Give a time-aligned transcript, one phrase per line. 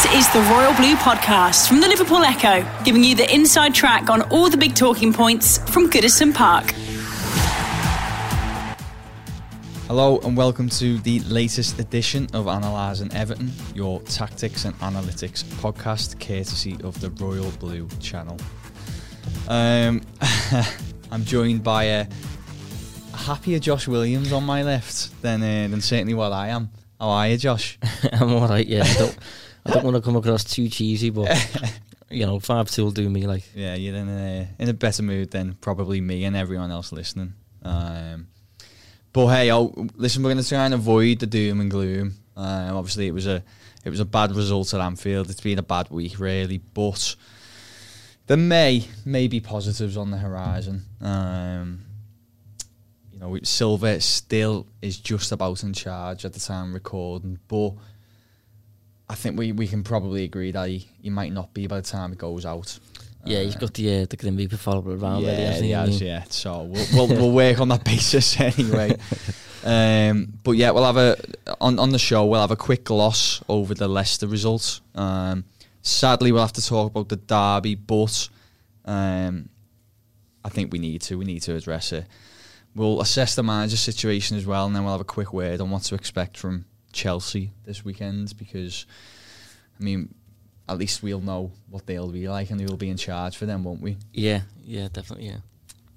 [0.00, 4.10] This is the Royal Blue Podcast from the Liverpool Echo, giving you the inside track
[4.10, 6.70] on all the big talking points from Goodison Park.
[9.88, 16.24] Hello and welcome to the latest edition of Analysing Everton, your tactics and analytics podcast,
[16.24, 18.38] courtesy of the Royal Blue channel.
[19.48, 20.02] Um,
[21.10, 22.06] I'm joined by a,
[23.14, 26.70] a happier Josh Williams on my left than uh, than certainly what I am.
[27.00, 27.80] How are you, Josh?
[28.12, 28.66] I'm all right.
[28.66, 28.84] Yeah,
[29.66, 31.28] I don't, want to come across too cheesy, but
[32.10, 33.26] you know, five two will do me.
[33.26, 36.92] Like, Yeah, you're in a in a better mood than probably me and everyone else
[36.92, 37.34] listening.
[37.62, 38.28] Um,
[39.12, 42.14] but hey, oh, listen, we're going to try and avoid the doom and gloom.
[42.36, 43.42] Um, obviously, it was a
[43.84, 45.30] it was a bad result at Anfield.
[45.30, 47.16] It's been a bad week, really, but
[48.26, 50.84] there may may be positives on the horizon.
[51.00, 51.84] Um,
[53.12, 57.72] you know, Silva still is just about in charge at the time recording, but
[59.10, 61.82] I think we, we can probably agree that he, he might not be by the
[61.86, 62.78] time it goes out.
[63.24, 65.22] yeah, he's got the uh, the Grim Reaper follower around.
[65.22, 65.70] yeah, hasn't he?
[65.70, 66.24] Has, yeah.
[66.28, 68.96] So we'll, we'll, we'll work on that basis anyway.
[69.64, 71.16] Um, but yeah, we'll have a
[71.60, 72.24] on on the show.
[72.24, 74.80] We'll have a quick gloss over the Leicester results.
[74.94, 75.44] Um,
[75.82, 78.28] sadly, we'll have to talk about the derby, but
[78.84, 79.48] um,
[80.44, 81.18] I think we need to.
[81.18, 82.06] We need to address it.
[82.74, 85.70] We'll assess the manager situation as well, and then we'll have a quick word on
[85.70, 88.34] what to expect from Chelsea this weekend.
[88.38, 88.86] Because,
[89.80, 90.14] I mean,
[90.68, 93.64] at least we'll know what they'll be like, and will be in charge for them,
[93.64, 93.96] won't we?
[94.12, 95.28] yeah, yeah, definitely.
[95.28, 95.38] Yeah,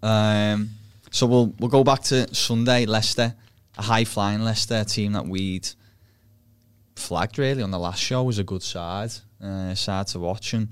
[0.02, 0.70] Um,
[1.12, 3.36] so we'll we'll go back to Sunday, Leicester,
[3.78, 5.68] a high flying Leicester team that we'd
[6.96, 9.12] flagged really on the last show was a good side,
[9.44, 10.70] uh, side to watch, and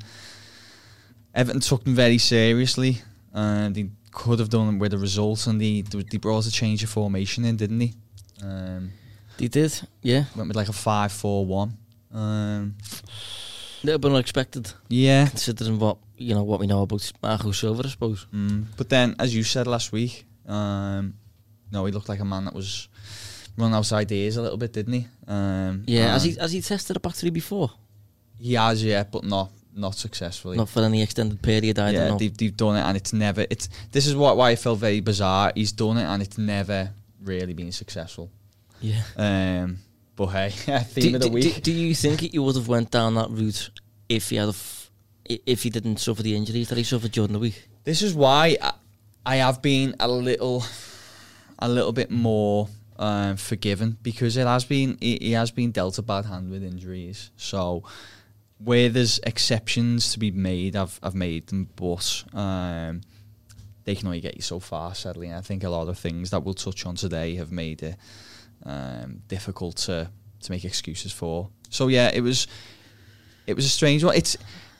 [1.35, 3.01] Everton took them very seriously.
[3.33, 6.89] Uh, they could have done with the results, and they they brought a change of
[6.89, 7.93] formation in, didn't they?
[8.41, 8.91] Um,
[9.39, 9.81] they did.
[10.01, 11.77] Yeah, went with like a five-four-one.
[12.13, 12.75] Um,
[13.83, 17.89] little bit unexpected yeah, considering what you know what we know about Marco Silva, I
[17.89, 18.27] suppose.
[18.33, 18.65] Mm.
[18.77, 21.15] But then, as you said last week, um,
[21.71, 22.89] no, he looked like a man that was
[23.57, 25.07] running out of ideas a little bit, didn't he?
[25.27, 27.71] Um, Yeah, has and he has he tested a back three before?
[28.37, 30.57] He has, yeah, but not not successfully.
[30.57, 31.79] Not for any extended period.
[31.79, 32.17] I yeah, don't know.
[32.17, 33.45] they've, they've done it, and it's never.
[33.49, 35.51] It's this is what why it felt very bizarre.
[35.55, 36.91] He's done it, and it's never
[37.23, 38.31] really been successful.
[38.81, 39.01] Yeah.
[39.15, 39.77] Um,
[40.15, 40.49] but hey,
[40.83, 41.55] theme Do, of the do- week.
[41.55, 43.69] do- do you think he would have went down that route
[44.07, 44.91] if he had a f-
[45.29, 47.67] i- if he didn't suffer the injuries that he suffered during the week?
[47.83, 48.73] This is why I,
[49.25, 50.63] I have been a little,
[51.59, 55.97] a little bit more um, forgiven because it has been he, he has been dealt
[55.97, 57.31] a bad hand with injuries.
[57.37, 57.83] So
[58.61, 63.01] where there's exceptions to be made, I've I've made them, but um,
[63.85, 64.93] they can only get you so far.
[64.95, 67.81] Sadly, and I think a lot of things that we'll touch on today have made
[67.83, 67.95] it
[68.65, 70.09] um, difficult to
[70.41, 71.49] to make excuses for.
[71.69, 72.47] So yeah, it was
[73.47, 74.15] it was a strange one.
[74.15, 74.37] It's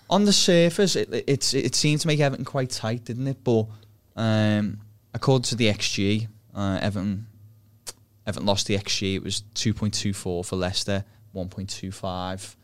[0.10, 3.44] on the surface, it it's it seemed to make Everton quite tight, didn't it?
[3.44, 3.68] But
[4.16, 4.80] um,
[5.14, 7.28] according to the XG, uh, Everton
[8.26, 9.16] Everton lost the XG.
[9.16, 12.56] It was two point two four for Leicester, one point two five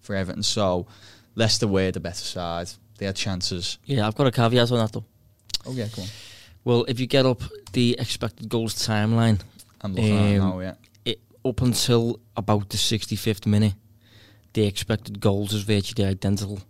[0.00, 0.42] for Everton.
[0.42, 0.86] So
[1.34, 2.70] Leicester were the better side.
[2.98, 3.78] They had chances.
[3.84, 5.04] Yeah, I've got a caveat on that though.
[5.66, 6.10] Oh yeah, come on.
[6.64, 9.40] Well, if you get up the expected goals timeline,
[9.82, 10.60] I'm looking at it Um, now.
[10.60, 10.74] Yeah.
[11.04, 13.74] it, up until about the 65th minute,
[14.52, 16.60] the expected goals is virtually identical.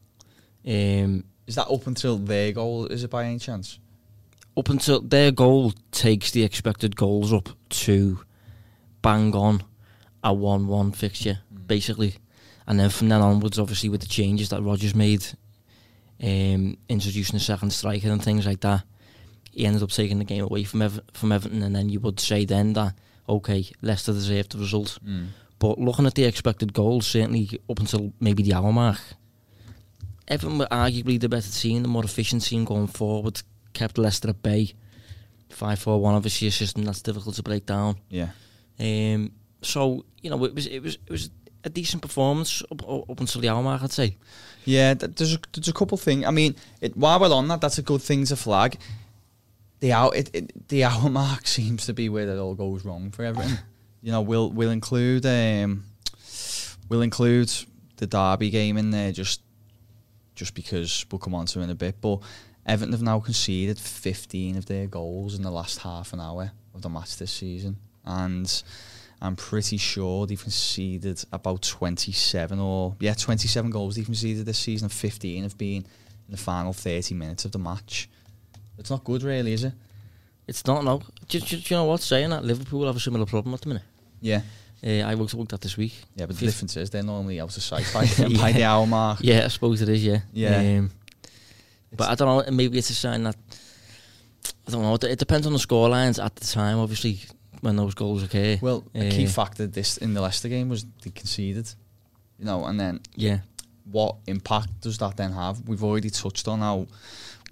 [0.66, 2.86] Um, Is that up until their goal?
[2.86, 3.78] Is it by any chance?
[4.56, 8.18] up until their goal takes the expected goals up to
[9.00, 9.62] bang on
[10.24, 12.16] a 1 1 fixture, basically.
[12.66, 15.24] And then from then onwards, obviously, with the changes that Rodgers made,
[16.22, 18.84] um, introducing a second striker and things like that,
[19.50, 21.62] he ended up taking the game away from Ever- from Everton.
[21.62, 22.94] And then you would say then that,
[23.28, 24.98] okay, Leicester deserved the result.
[25.06, 25.28] Mm.
[25.58, 28.98] But looking at the expected goals, certainly up until maybe the hour mark,
[30.28, 33.42] Everton were arguably the better team, the more efficient team going forward,
[33.72, 34.72] kept Leicester at bay.
[35.50, 37.96] 5 4 1, obviously, a system that's difficult to break down.
[38.08, 38.28] Yeah.
[38.78, 39.32] Um,
[39.62, 41.30] so, you know, it was it was it was
[41.64, 44.16] a decent performance up, up until the hour mark, I'd say.
[44.64, 46.24] Yeah, there's a, there's a couple things.
[46.24, 48.78] I mean, it, while we're on that, that's a good thing to flag.
[49.80, 53.10] The hour, it, it, the hour mark seems to be where it all goes wrong
[53.10, 53.58] for everything.
[54.02, 55.84] you know, we'll we'll include um,
[56.88, 57.52] we'll include
[57.96, 59.42] the derby game in there just
[60.34, 62.00] just because we'll come on to in a bit.
[62.00, 62.20] But
[62.66, 66.82] Everton have now conceded 15 of their goals in the last half an hour of
[66.82, 68.62] the match this season, and
[69.22, 74.88] I'm pretty sure they've conceded about 27 or yeah 27 goals they've conceded this season,
[74.88, 78.08] 15 have been in the final 30 minutes of the match.
[78.80, 79.72] It's not good, really, is it?
[80.48, 81.02] It's not no.
[81.28, 82.00] Do, do, do you know what?
[82.00, 83.82] Saying that Liverpool have a similar problem at the minute.
[84.20, 84.40] Yeah,
[84.84, 85.92] Uh, I worked, worked that this week.
[86.16, 88.00] yeah, but the Fif- difference is they're normally out of sight by,
[88.40, 89.18] by the hour mark.
[89.22, 90.04] Yeah, I suppose it is.
[90.04, 90.20] Yeah.
[90.32, 90.78] Yeah.
[90.78, 90.90] Um,
[91.96, 92.52] but I don't know.
[92.52, 93.36] Maybe it's a sign that
[94.66, 94.94] I don't know.
[94.94, 96.78] It, it depends on the score lines at the time.
[96.78, 97.20] Obviously,
[97.60, 98.58] when those goals occur.
[98.60, 101.68] Well, a key Uh, factor this in the Leicester game was they conceded,
[102.38, 103.38] you know, and then yeah.
[103.90, 105.60] what impact does that then have?
[105.68, 106.86] We've already touched on how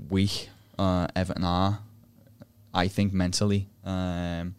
[0.09, 0.49] weak
[0.79, 1.81] uh, Everton are,
[2.73, 4.55] I think mentally, um,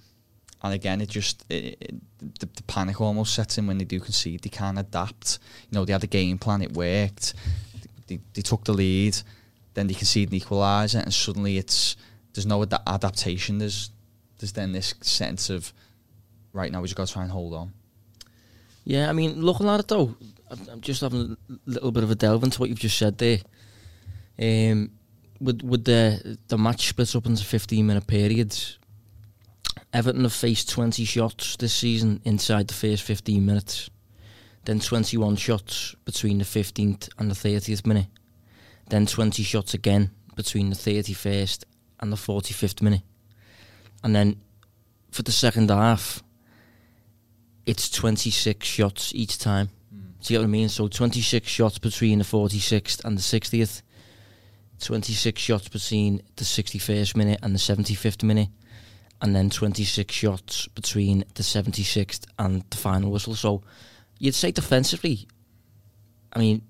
[0.61, 1.95] and again, it just it, it,
[2.39, 4.41] the, the panic almost sets in when they do concede.
[4.41, 5.39] They can't adapt.
[5.69, 7.33] You know, they had a game plan, it worked.
[8.07, 9.17] They, they took the lead,
[9.73, 11.95] then they concede an equaliser, and suddenly it's
[12.33, 13.59] there's no ad- adaptation.
[13.59, 13.91] There's
[14.39, 15.71] there's then this sense of
[16.53, 17.71] right now we just got to try and hold on.
[18.83, 20.15] Yeah, I mean, looking at it though,
[20.49, 23.17] I'm I'm just having a little bit of a delve into what you've just said
[23.17, 23.39] there.
[24.41, 24.91] Um,
[25.39, 28.77] with with the the match split up into 15 minute periods,
[29.93, 33.89] Everton have faced 20 shots this season inside the first 15 minutes,
[34.65, 38.07] then 21 shots between the 15th and the 30th minute,
[38.89, 41.63] then 20 shots again between the 31st
[41.99, 43.01] and the 45th minute,
[44.03, 44.39] and then
[45.11, 46.23] for the second half,
[47.65, 49.69] it's 26 shots each time.
[49.91, 49.99] Hmm.
[50.21, 50.69] Do you get what I mean?
[50.69, 53.81] So 26 shots between the 46th and the 60th,
[54.79, 58.49] 26 shots between the 61st minute and the 75th minute,
[59.21, 63.35] and then 26 shots between the 76th and the final whistle.
[63.35, 63.61] So
[64.19, 65.27] you'd say defensively,
[66.33, 66.61] I mean,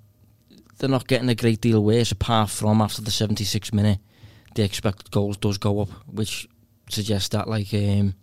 [0.78, 4.00] they're not getting a great deal worse apart from after the 76th minute,
[4.56, 6.48] the expected goals does go up, which
[6.90, 8.16] suggests that like um,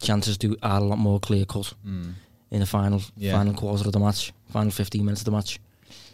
[0.00, 3.32] chances do are a lot more clear cut in the final Yeah.
[3.32, 5.58] final quarter of the match, final 15 minutes of the match.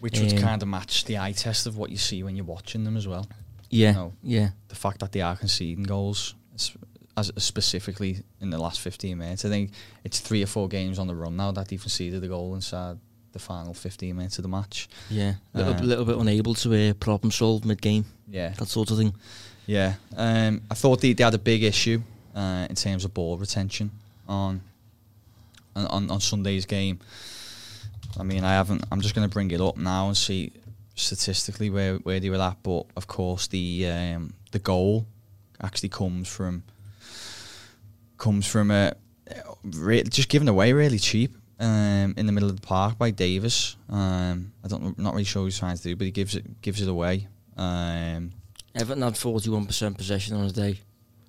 [0.00, 2.44] Which would Um, kind of match the eye test of what you see when you're
[2.44, 3.26] watching them as well.
[3.70, 4.12] Yeah, No.
[4.22, 6.34] yeah, The fact that they are conceding goals,
[7.16, 9.44] as specifically in the last 15 minutes.
[9.44, 9.70] I think
[10.04, 12.98] it's three or four games on the run now that they've conceded a goal inside
[13.32, 14.88] the final 15 minutes of the match.
[15.10, 15.34] yeah.
[15.54, 18.90] A little, Uh, little bit unable to uh, problem solve mid game, Yeah, that sort
[18.90, 19.14] of thing.
[19.66, 19.94] yeah.
[20.16, 22.02] Um, I thought they, they had a big issue
[22.34, 23.90] uh, in terms of ball retention
[24.28, 24.60] on
[25.76, 27.00] on, on, on Sunday's game.
[28.18, 28.84] I mean, I haven't.
[28.90, 30.52] I'm just going to bring it up now and see
[30.94, 32.62] statistically where where they were at.
[32.62, 35.06] But of course, the um, the goal
[35.62, 36.62] actually comes from
[38.18, 38.94] comes from a
[39.64, 43.76] re- just given away really cheap um, in the middle of the park by Davis.
[43.88, 46.60] Um, I don't not really sure what he's trying to do, but he gives it
[46.60, 47.28] gives it away.
[47.56, 48.32] Um,
[48.74, 50.80] Everton had 41% possession on the day.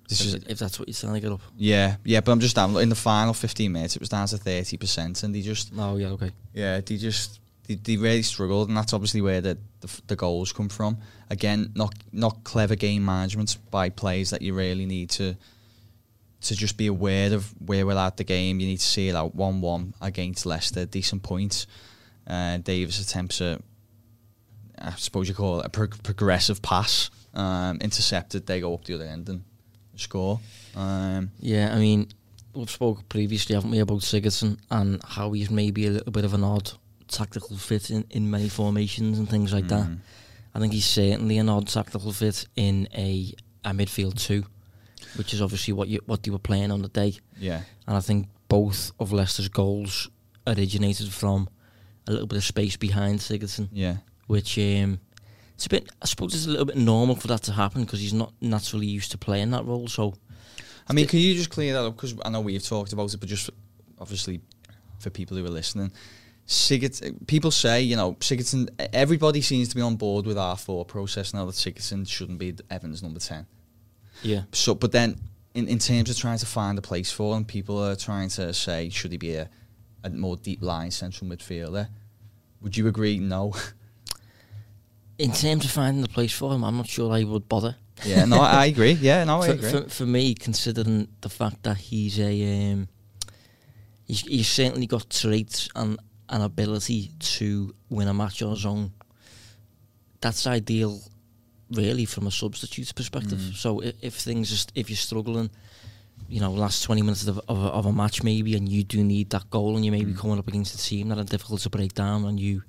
[0.08, 1.40] This if, is if that's what you're trying to get up.
[1.56, 3.96] yeah, yeah, but I'm just down in the final 15 minutes.
[3.96, 6.30] It was down to 30 percent, and they just Oh, yeah, okay.
[6.54, 10.52] yeah, they just they, they really struggled, and that's obviously where the, the the goals
[10.52, 10.98] come from.
[11.30, 15.36] Again, not not clever game management by players that you really need to
[16.42, 18.60] to just be aware of where we're at the game.
[18.60, 21.66] You need to see it out one one against Leicester, decent points.
[22.26, 23.60] Uh, Davis attempts a,
[24.78, 28.46] I suppose you call it a pro- progressive pass, um, intercepted.
[28.46, 29.44] They go up the other end and
[30.00, 30.40] score.
[30.74, 32.08] Um, Yeah, I mean,
[32.54, 36.34] we've spoken previously, haven't we, about Sigurdsson and how he's maybe a little bit of
[36.34, 36.70] an odd
[37.08, 39.86] tactical fit in, in many formations and things like that.
[39.86, 39.98] mm,
[40.54, 43.32] I think he's certainly an odd tactical fit in a,
[43.64, 44.44] a midfield two,
[45.16, 47.14] which is obviously what you what they were playing on the day.
[47.38, 50.08] yeah, And I think both of Leicester's goals
[50.46, 51.48] originated from
[52.06, 53.96] a little bit of space behind Sigurdsson, yeah.
[54.28, 55.00] which um,
[55.56, 55.88] it's a bit.
[56.00, 58.86] I suppose it's a little bit normal for that to happen because he's not naturally
[58.86, 59.88] used to playing that role.
[59.88, 60.14] So
[60.88, 61.96] I mean, can you just clear that up?
[61.96, 63.50] Because I know we've talked about it, but just
[63.98, 64.40] obviously
[65.00, 65.92] for people who are listening,
[66.46, 70.88] Sigurdsson, people say, you know, Sigurdsson, everybody seems to be on board with our thought
[70.88, 73.46] process now that Sigurdsson shouldn't be Evans number 10.
[74.22, 75.18] yeah, So, but then
[75.54, 78.52] in, in terms of trying to find a place for him, people are trying to
[78.52, 79.50] say, should he be a,
[80.04, 81.88] a more deep line central midfielder?
[82.60, 83.18] Would you agree?
[83.18, 83.54] No.
[85.18, 87.76] in terms of finding the place for him, I'm not sure I would bother.
[88.04, 88.92] yeah, no, I, agree.
[88.92, 89.70] Yeah, no, I for, agree.
[89.70, 92.88] for, for me, considering the fact that he's a, um,
[94.04, 98.92] he's, he's certainly got traits and an ability to win a match on his own.
[100.20, 101.00] That's ideal,
[101.70, 103.38] really, from a substitute's perspective.
[103.38, 103.54] Mm.
[103.54, 105.50] So if, if things, just, if you're struggling,
[106.28, 109.04] you know, last 20 minutes of, of, a, of a match maybe, and you do
[109.04, 110.18] need that goal, and you may be Mm.
[110.18, 112.62] coming up against a team that are difficult to break down, and you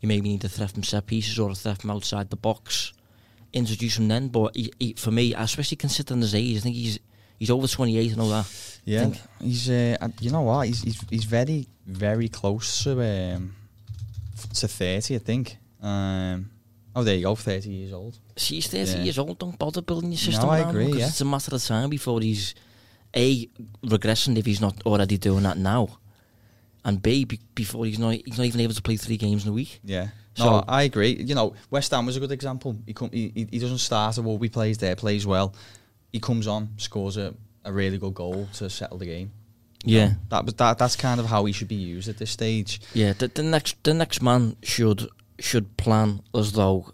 [0.00, 2.92] you maybe need to threat from set pieces or a threat from outside the box.
[3.52, 6.98] Introduce him then, but he, he, for me, especially considering his age, I think he's
[7.38, 8.46] he's over 28 and all that.
[8.84, 9.68] Yeah, he's.
[9.70, 10.66] Uh, you know what?
[10.66, 13.54] He's he's, he's very very close to um,
[14.54, 15.56] to thirty, I think.
[15.82, 16.50] Um,
[16.94, 18.18] oh, there you go, thirty years old.
[18.36, 19.02] See, he's 30 Yeah.
[19.04, 21.06] years old, don't bother building your system No, I around agree, 'cause yeah.
[21.08, 22.54] it's a matter of time before he's
[23.16, 23.46] A,
[23.84, 25.98] regressing if he's not already doing that now,
[26.88, 29.50] and B, be, before he's not, he's not even able to play three games in
[29.50, 29.80] a week.
[29.84, 30.08] Yeah.
[30.38, 31.12] No, So- I agree.
[31.22, 32.76] You know, West Ham was a good example.
[32.86, 35.54] He come, he, he doesn't start Iwobi plays there, plays well.
[36.12, 39.30] He comes on, scores a, a really good goal to settle the game.
[39.84, 40.14] Yeah.
[40.30, 40.78] That was that.
[40.78, 42.80] That's kind of how he should be used at this stage.
[42.94, 46.92] Yeah, the, the next the next man should should plan as though,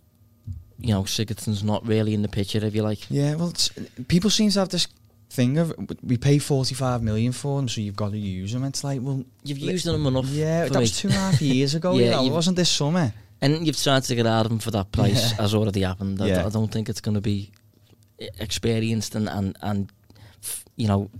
[0.78, 3.10] you know, Sigurdsson's not really in the picture, if you like.
[3.10, 3.36] Yeah.
[3.36, 3.70] Well, it's,
[4.08, 4.86] people seem to have this
[5.34, 5.72] thing of
[6.02, 9.00] we pay forty five million for them so you've got to use them It's like,
[9.02, 10.26] well, You've used them enough.
[10.26, 10.80] Yeah, that me.
[10.80, 11.96] was two and a half years ago.
[11.98, 13.12] Yeah, you know, it wasn't this summer.
[13.42, 15.42] and you've tried to get out of them for that price Yeah.
[15.42, 16.20] has already happened.
[16.22, 16.46] I, Yeah.
[16.46, 17.50] I don't think it's going to be
[18.38, 19.90] experienced and and and
[20.76, 21.10] you know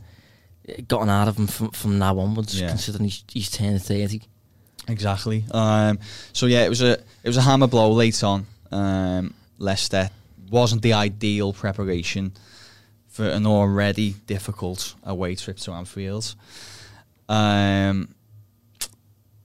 [0.89, 2.59] gotten out of him from from now onwards.
[2.61, 2.69] Yeah.
[2.69, 4.23] Considering he's he's turned thirty.
[4.89, 5.45] Exactly.
[5.51, 5.99] Um,
[6.33, 8.47] so yeah, it was a it was a hammer blow late on.
[8.71, 10.11] Um, Leicester
[10.51, 12.33] wasn't the ideal preparation
[13.15, 16.35] for an already difficult away trip to Anfield.
[17.29, 18.13] Um,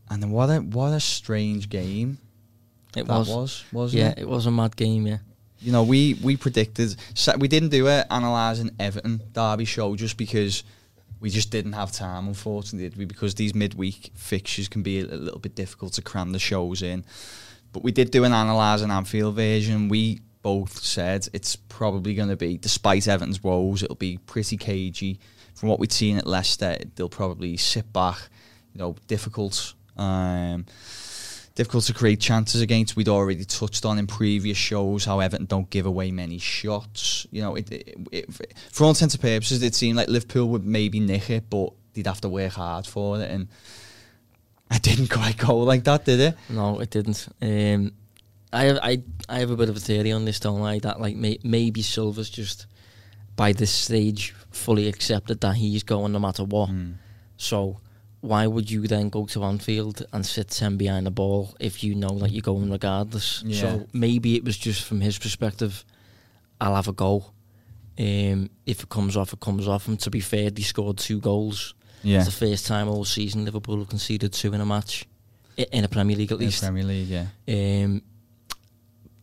[0.09, 2.17] and then what a what a strange game
[2.97, 3.29] It that was.
[3.29, 4.19] was, wasn't yeah, it?
[4.19, 5.05] it was a mad game.
[5.05, 5.19] Yeah.
[5.59, 10.17] You know, we we predicted so we didn't do a analysing Everton derby show just
[10.17, 10.63] because
[11.19, 13.05] we just didn't have time, unfortunately, did we?
[13.05, 16.81] Because these midweek fixtures can be a, a little bit difficult to cram the shows
[16.81, 17.05] in.
[17.71, 19.89] But we did do an analysing Anfield version.
[19.89, 25.19] We both said it's probably going to be, despite Everton's woes, it'll be pretty cagey.
[25.55, 28.17] From what we've seen at Leicester, they'll probably sit back,
[28.73, 29.73] you know, difficult.
[29.97, 30.65] Um,
[31.55, 32.95] difficult to create chances against.
[32.95, 37.27] We'd already touched on in previous shows how Everton don't give away many shots.
[37.31, 40.65] You know, it, it, it, for all intents and purposes, it seemed like Liverpool would
[40.65, 43.29] maybe nick it, but they'd have to work hard for it.
[43.29, 43.49] And
[44.71, 46.37] it didn't quite go like that, did it?
[46.49, 47.27] No, it didn't.
[47.41, 47.91] Um,
[48.51, 50.79] I have I I have a bit of a theory on this, don't I?
[50.79, 52.65] That like may, maybe Silva's just
[53.35, 56.69] by this stage fully accepted that he's going no matter what.
[56.69, 56.93] Hmm.
[57.37, 57.79] So
[58.21, 61.95] why would you then go to Anfield and sit ten behind the ball if you
[61.95, 63.43] know that you're going regardless?
[63.45, 63.61] Yeah.
[63.61, 65.85] So maybe it was just from his perspective,
[66.59, 67.25] I'll have a go.
[67.97, 69.87] Um, if it comes off, it comes off.
[69.87, 71.75] And to be fair, he scored two goals.
[72.01, 72.17] Yeah.
[72.17, 75.05] It's the first time all season Liverpool have conceded two in a match,
[75.57, 76.63] in a Premier League at least.
[76.63, 77.25] Premier League, yeah.
[77.47, 78.01] Um,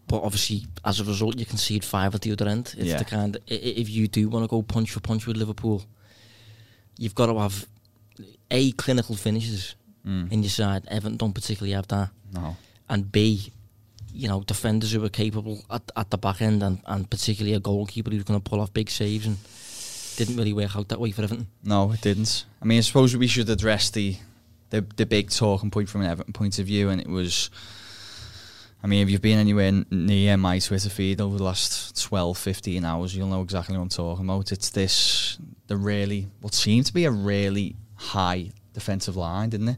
[0.08, 2.74] but obviously, as a result, you concede five at the other end.
[2.78, 2.98] It's Yeah.
[2.98, 3.36] the kind.
[3.46, 5.84] if you do want to go punch for punch with Liverpool,
[6.98, 7.66] you've got to have
[8.50, 9.74] a clinical finishes
[10.06, 10.30] Mm.
[10.30, 10.84] in your side.
[10.86, 12.56] Everton don't particularly have that, No.
[12.88, 13.50] and B,
[14.14, 17.60] you know, defenders who are capable at, at the back end, and, and particularly a
[17.60, 19.36] goalkeeper who's going to pull off big saves, and
[20.16, 21.48] didn't really work out that way for Everton.
[21.64, 22.44] No, it didn't.
[22.62, 24.16] I mean, I suppose we should address the
[24.70, 27.50] the, the big talking point from an Everton point of view, and it was.
[28.86, 32.84] I mean, if you've been anywhere near my Twitter feed over the last 12, 15
[32.84, 34.52] hours, you'll know exactly what I'm talking about.
[34.52, 39.76] It's this, the really, what seemed to be a really high defensive line, didn't it?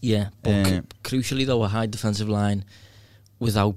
[0.00, 0.82] Yeah, but cu-
[1.18, 2.64] crucially though, a high defensive line
[3.40, 3.74] without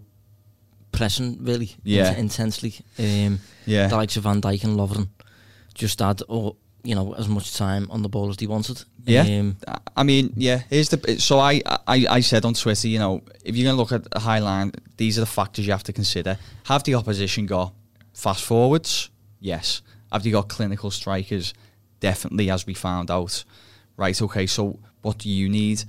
[0.92, 2.10] pressing really Yeah.
[2.10, 2.76] int- intensely.
[3.00, 3.88] Um, Yeah.
[3.88, 5.08] the likes of Van Dijk and Lovren
[5.74, 8.84] just had, or you know, as much time on the ball as he wanted.
[9.06, 9.22] Yeah.
[9.24, 10.62] Um, I- I mean, yeah.
[10.70, 13.92] Here's the so I, I I said on Twitter, you know, if you're gonna look
[13.92, 16.38] at a high line, these are the factors you have to consider.
[16.66, 17.74] Have the opposition got
[18.14, 19.10] fast forwards?
[19.42, 19.82] Yes.
[20.12, 21.54] Have they got clinical strikers?
[22.00, 23.44] Definitely, as we found out.
[23.98, 24.20] Right.
[24.22, 24.48] Okay.
[24.48, 25.84] So what do you need?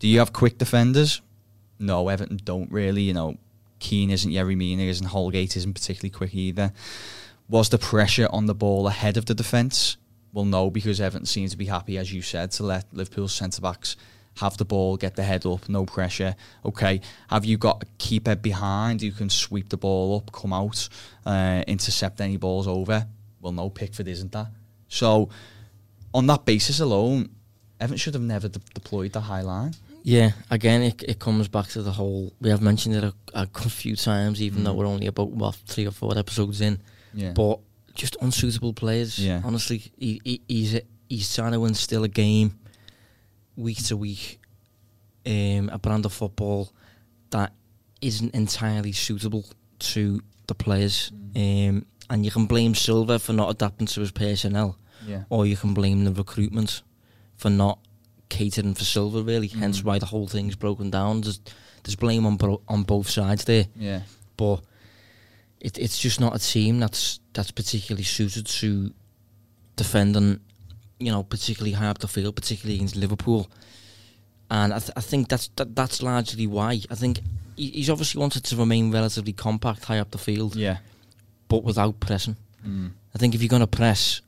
[0.00, 1.22] Do you have quick defenders?
[1.78, 3.02] No, Everton don't really.
[3.02, 3.36] You know,
[3.78, 6.72] Keane isn't Yerry Mina, isn't Holgate, isn't particularly quick either.
[7.48, 9.96] Was the pressure on the ball ahead of the defence?
[10.36, 13.62] Well, no, because Everton seems to be happy, as you said, to let Liverpool's centre
[13.62, 13.96] backs
[14.38, 16.36] have the ball, get the head up, no pressure.
[16.62, 17.00] Okay,
[17.30, 20.90] have you got a keeper behind who can sweep the ball up, come out,
[21.24, 23.06] uh, intercept any balls over?
[23.40, 24.48] Well, no, Pickford isn't that.
[24.88, 25.30] So,
[26.12, 27.30] on that basis alone,
[27.80, 29.72] Everton should have never de- deployed the high line.
[30.02, 32.30] yeah, again, it, it comes back to the whole.
[32.42, 34.76] We have mentioned it a, a few times, even though Mm.
[34.76, 36.78] we're only about what three or four episodes in.
[37.14, 37.60] Yeah, But
[37.96, 39.18] just unsuitable players.
[39.18, 39.40] Yeah.
[39.44, 42.58] Honestly, he, he, he's he's trying to instill a game
[43.56, 44.38] week to week,
[45.26, 46.72] um, a brand of football
[47.30, 47.52] that
[48.00, 49.44] isn't entirely suitable
[49.78, 51.10] to the players.
[51.34, 55.56] Um, and you can blame Silva for not adapting to his personnel, yeah, or you
[55.56, 56.82] can blame the recruitment
[57.36, 57.78] for not
[58.28, 59.48] catering for Silva, really.
[59.48, 61.22] Hence why the whole thing's broken down.
[61.22, 61.40] There's,
[61.82, 64.02] there's blame on bro- on both sides there, Yeah.
[64.36, 64.60] but
[65.66, 68.92] it, it's just not a team that's that's particularly suited to
[69.76, 70.40] defending,
[70.98, 73.48] you know, particularly high up the field, particularly against Liverpool.
[74.50, 76.80] And I, th- I think that's that, that's largely why.
[76.90, 77.20] I think
[77.56, 80.78] he, he's obviously wanted to remain relatively compact high up the field, Yeah.
[81.48, 82.36] but without pressing.
[82.66, 82.90] Mm.
[83.14, 84.20] I think if you're going to press,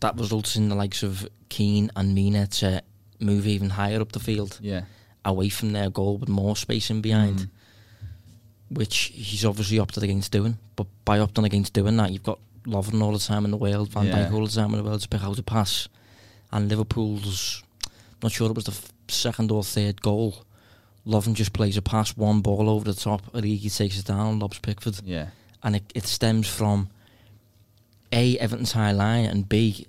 [0.00, 2.82] that results in the likes of Keane and Mina to
[3.20, 4.82] move even higher up the field, Yeah.
[5.24, 7.48] away from their goal with more space in behind, Mm.
[8.70, 10.58] Which he's obviously opted against doing.
[10.76, 13.90] But by opting against doing that, you've got Lovren all the time in the world,
[13.90, 14.28] Van Yeah.
[14.28, 15.88] Dijk all the time in the world to pick out a pass.
[16.52, 17.62] And Liverpool's,
[18.22, 20.44] not sure it was the f- second or third goal.
[21.06, 24.58] Lovren just plays a pass, one ball over the top, Origi takes it down, lobs
[24.58, 25.28] Pickford Yeah.
[25.62, 26.88] and it, it stems from
[28.12, 29.86] A, Everton's high line, and B,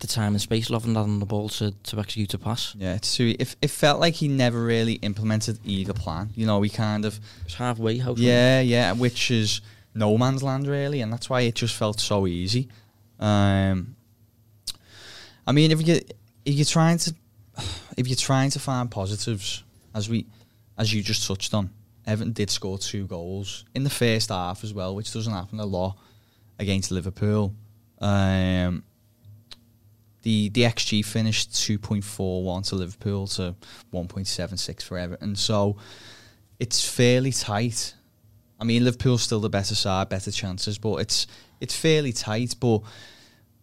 [0.00, 2.74] the time and space Lovren had on the ball to, to execute a pass.
[2.76, 2.94] Yeah.
[2.94, 6.30] It's too, it, it felt like he never really implemented either plan.
[6.34, 9.60] You know, he kind of It's halfway, how Yeah, yeah, which is
[9.94, 12.68] no man's land really, and that's why it just felt so easy.
[13.18, 13.96] Um,
[15.46, 16.00] I mean, if you
[16.44, 17.14] if you're trying to
[17.96, 19.64] if you're trying to find positives,
[19.94, 20.26] as we
[20.76, 21.70] as you just touched on,
[22.06, 25.66] Everton did score two goals in the first half as well, which doesn't happen a
[25.66, 25.96] lot
[26.58, 27.54] against Liverpool.
[28.00, 28.84] Um,
[30.28, 33.54] the the XG finished two point four one to Liverpool to
[33.90, 35.78] one point seven six for Everton, so
[36.58, 37.94] it's fairly tight.
[38.60, 41.26] I mean, Liverpool's still the better side, better chances, but it's
[41.62, 42.56] it's fairly tight.
[42.60, 42.82] But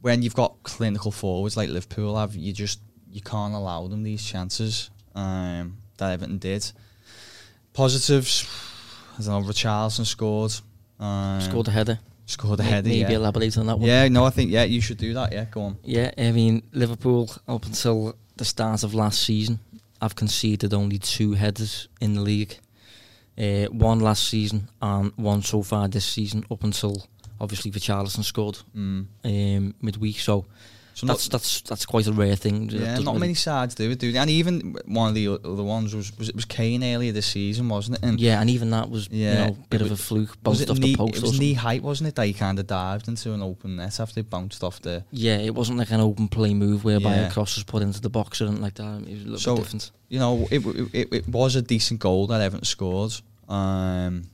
[0.01, 2.79] when you've got clinical forwards like Liverpool have, you just
[3.11, 6.71] you can't allow them these chances um, that Everton did.
[7.73, 8.49] Positives,
[9.19, 10.53] I don't know, Richarlison scored.
[10.99, 11.99] Um, Scored a header.
[12.25, 12.89] Scored a header.
[12.89, 13.17] Maybe yeah.
[13.17, 13.87] elaborate on that one.
[13.87, 15.31] yeah, no, I think yeah, you should do that.
[15.31, 15.77] Yeah, go on.
[15.83, 19.59] Yeah, I mean, Liverpool, up until the start of last season,
[20.01, 22.57] I've conceded only two headers in the league.
[23.37, 27.05] Uh, one last season and one so far this season, up until
[27.39, 29.05] obviously Richarlison scored Mm.
[29.23, 30.19] um, midweek.
[30.19, 30.45] So
[30.95, 32.69] So that's not, that's that's quite a rare thing.
[32.69, 34.17] Yeah, not really- many sides do it, do they?
[34.17, 37.67] And even one of the other ones was was it was Kane earlier this season,
[37.67, 38.03] wasn't it?
[38.05, 40.41] And Yeah, and even that was Yeah, you know a bit it of a fluke,
[40.41, 41.17] bounced it off knee, the post.
[41.17, 42.15] It was knee height, wasn't it?
[42.15, 45.03] That he kind of dived into an open net after it bounced off the.
[45.11, 47.27] Yeah, it wasn't like an open play move whereby Yeah.
[47.27, 49.01] a cross was put into the box or anything like that.
[49.05, 49.91] It was a little So- bit different.
[50.07, 53.11] You know, it, it it was a decent goal that Everton scored.
[53.49, 54.29] Um,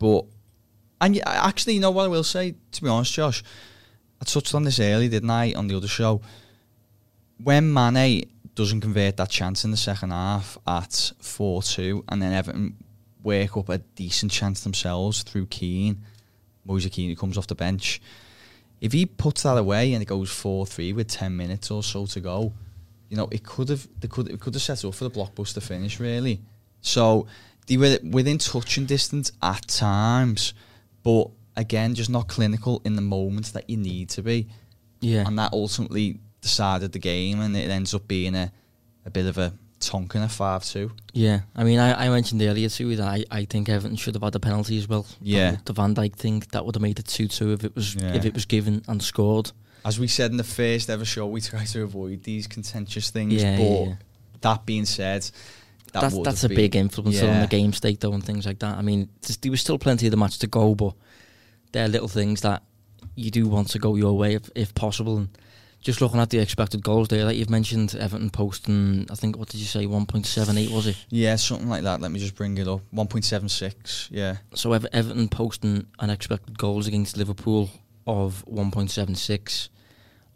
[0.00, 0.24] but
[1.00, 2.54] and actually, you know what I will say?
[2.72, 3.44] To be honest, Josh,
[4.20, 6.20] I touched on this earlier, didn't I, on the other show?
[7.42, 12.32] When Mane doesn't convert that chance in the second half at 4 2, and then
[12.32, 12.76] Everton
[13.22, 16.04] work up a decent chance themselves through Kean,
[16.64, 18.00] Moise Kean, who comes off the bench.
[18.80, 22.06] If he puts that away and it goes 4 3 with 10 minutes or so
[22.06, 22.52] to go,
[23.08, 25.62] you know, it could have they could it could have set up for the blockbuster
[25.62, 26.40] finish, really.
[26.80, 27.26] So
[27.66, 30.54] they were within touching distance at times,
[31.02, 34.48] but again, just not clinical in the moments that you need to be
[35.00, 38.52] Yeah, and that ultimately decided the game, and it ends up being a,
[39.04, 40.92] a bit of a tonking a five two.
[41.14, 41.40] yeah.
[41.56, 44.34] I mean, I, I mentioned earlier too that I, I think Everton should have had
[44.34, 45.06] the penalty as well.
[45.22, 45.56] Yeah.
[45.64, 48.14] the, Van Dijk thing that would have made it two two if it was Yeah.
[48.14, 49.52] if it was given and scored.
[49.82, 53.42] As we said in the first ever show, we try to avoid these contentious things.
[53.42, 53.94] Yeah, but yeah, yeah.
[54.42, 55.22] that being said,
[55.92, 58.76] that that's that's a big influence on the game state though and things like that.
[58.76, 59.08] I mean,
[59.40, 60.92] there was still plenty of the match to go, but
[61.72, 62.62] there are little things that
[63.14, 65.18] you do want to go your way if, if possible.
[65.18, 65.28] And
[65.80, 69.48] just looking at the expected goals there, like you've mentioned, Everton posting, I think what
[69.48, 70.96] did you say, one point seven eight was it?
[71.08, 72.00] Yeah, something like that.
[72.00, 72.80] Let me just bring it up.
[72.90, 74.08] One point seven six.
[74.12, 77.70] Yeah, So Ever- Everton posting unexpected goals against Liverpool
[78.06, 79.68] of 1.76.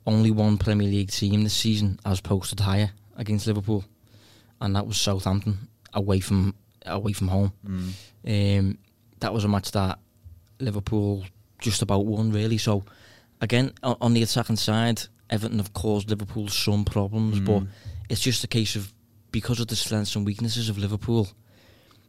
[0.07, 3.85] Only one Premier League team this season has posted higher against Liverpool,
[4.61, 7.53] and that was Southampton away from away from home.
[7.67, 8.59] mm.
[8.59, 8.79] Um,
[9.21, 9.99] that was a match that
[10.61, 11.25] Liverpool
[11.61, 12.59] just about won, really.
[12.59, 12.85] So
[13.41, 17.69] again, on, on the attacking side, Everton have caused Liverpool some problems, but Mm.
[18.09, 18.93] it's just a case of
[19.33, 21.29] because of the strengths and weaknesses of Liverpool,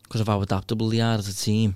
[0.04, 1.76] because of how adaptable they are as a team.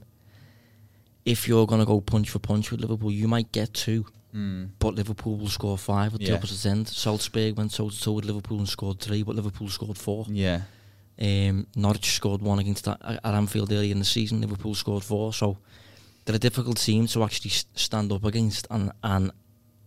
[1.26, 4.06] If you're going to go punch for punch with Liverpool, you might get two,
[4.36, 4.70] Mm.
[4.78, 6.88] but Liverpool will score five at the opposite end.
[6.88, 10.26] Salzburg went toe to toe with Liverpool and scored three, but Liverpool scored four.
[10.30, 10.62] yeah,
[11.22, 14.40] Um, Norwich scored one against that at Anfield earlier in the season.
[14.42, 15.58] Liverpool scored four, so
[16.30, 19.32] they're a difficult team to actually stand up against and, and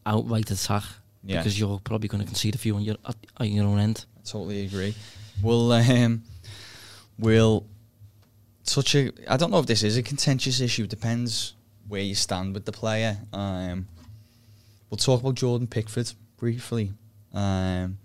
[0.05, 0.83] outright attack
[1.23, 1.37] yeah.
[1.37, 4.07] because you're probably going to concede a few on your at, at your own end.
[4.17, 4.93] I totally agree.
[5.41, 6.25] We'll um,
[7.17, 7.65] we'll
[8.65, 9.13] touch a.
[9.29, 10.89] I don't know if this is a contentious issue.
[10.89, 11.55] Depends
[11.87, 13.19] where you stand with the player.
[13.33, 13.87] Um,
[14.91, 16.93] we'll talk about Jordan Pickford briefly.
[17.33, 17.99] Um,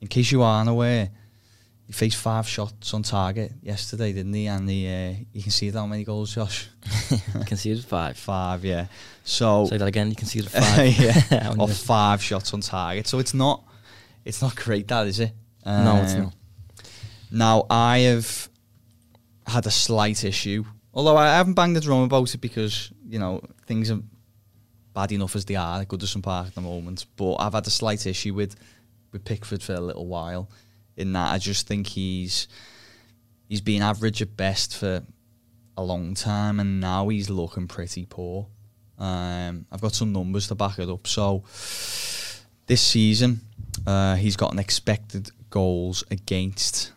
[0.00, 1.10] in case you aren't aware,
[1.88, 4.46] he faced five shots on target yesterday, didn't he?
[4.46, 6.68] And he, uh, you can see how many goals, Josh.
[7.46, 8.16] conceded five.
[8.18, 8.86] Five, yeah.
[9.24, 10.10] So Say that again.
[10.10, 10.96] You conceded five.
[10.98, 13.06] yeah, of five shots on target.
[13.06, 13.64] So it's not,
[14.24, 15.32] it's not great, that is it?
[15.66, 16.34] no, it's Um, not.
[17.30, 18.48] Now I have
[19.46, 23.42] had a slight issue, although I haven't banged the drum about it because you know
[23.66, 24.00] things are
[24.94, 27.06] bad enough as they are at Goodison Park at the moment.
[27.16, 28.56] But I've had a slight issue with
[29.12, 30.50] with Pickford for a little while.
[30.98, 32.48] In that, I just think he's
[33.48, 35.02] he's been average at best for
[35.76, 38.48] a long time, and now he's looking pretty poor.
[38.98, 41.06] Um, I've got some numbers to back it up.
[41.06, 41.44] So
[42.66, 43.40] this season,
[43.86, 46.92] uh, he's got an expected goals against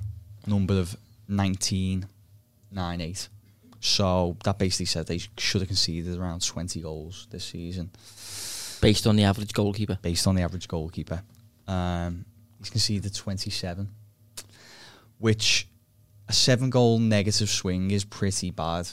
[0.48, 0.98] number of
[1.30, 3.28] 19.98.
[3.80, 7.92] So that basically said they should have conceded around 20 goals this season
[8.82, 9.98] Based on the average goalkeeper.
[10.02, 11.22] based on the average goalkeeper.
[11.68, 12.26] Um,
[12.62, 13.90] he's conceded 27,
[15.18, 15.68] which
[16.28, 18.88] a seven goal negative swing is pretty bad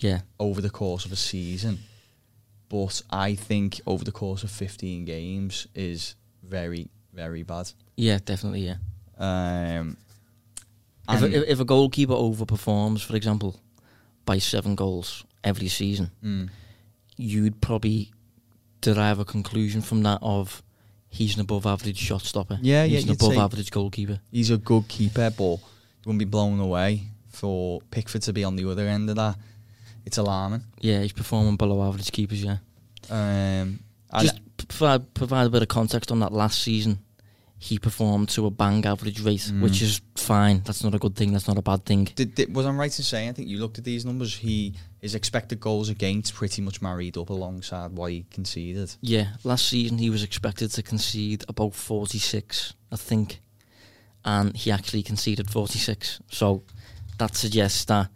[0.00, 0.22] Yeah.
[0.40, 1.80] over the course of a season.
[2.68, 7.70] But I think over the course of 15 games is very, very bad.
[7.96, 8.66] Yeah, definitely.
[8.66, 8.76] Yeah.
[9.18, 9.96] Um,
[11.08, 13.60] If a, if a goalkeeper overperforms, for example,
[14.24, 16.48] by seven goals every season, Mm.
[17.18, 18.10] you'd probably
[18.80, 20.62] derive a conclusion from that of
[21.12, 22.58] he's an above average shot stopper.
[22.60, 24.18] Yeah, yeah, He's an above average goalkeeper.
[24.30, 25.58] he's a good keeper, but you
[26.06, 29.36] wouldn't be blown away for Pickford to be on the other end of that.
[30.04, 30.64] It's alarming.
[30.80, 32.42] Yeah, he's performing below average keepers.
[32.42, 32.56] Yeah.
[33.10, 33.80] Um,
[34.20, 36.98] Just provide, provide a bit of context on that last season.
[37.68, 39.62] He performed to a bang average rate, Mm.
[39.62, 40.62] which is fine.
[40.64, 41.32] That's not a good thing.
[41.32, 42.06] That's not a bad thing.
[42.16, 43.28] did, did, was I right in saying?
[43.28, 44.34] I think you looked at these numbers.
[44.36, 48.96] He his expected goals against pretty much married up alongside what he conceded.
[49.00, 53.40] Yeah, last season he was expected to concede about 46, I think,
[54.24, 56.20] and he actually conceded 46.
[56.30, 56.62] So
[57.18, 58.08] that suggests that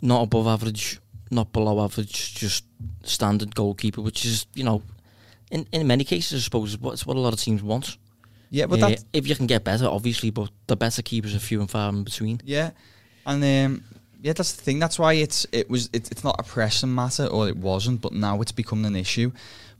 [0.00, 2.64] not above average, not below average, just
[3.02, 4.82] standard goalkeeper, which is, you know,
[5.50, 7.98] in, in many cases, I suppose, it's what a lot of teams want.
[8.50, 11.60] Yeah, but Uh, if you can get better, obviously, but the better keepers are few
[11.60, 12.40] and far in between.
[12.44, 12.70] yeah,
[13.26, 13.84] and um,
[14.22, 14.78] yeah, that's the thing.
[14.78, 18.12] That's why it's it was it, it's not a pressing matter, or it wasn't, but
[18.12, 19.32] now it's becoming an issue.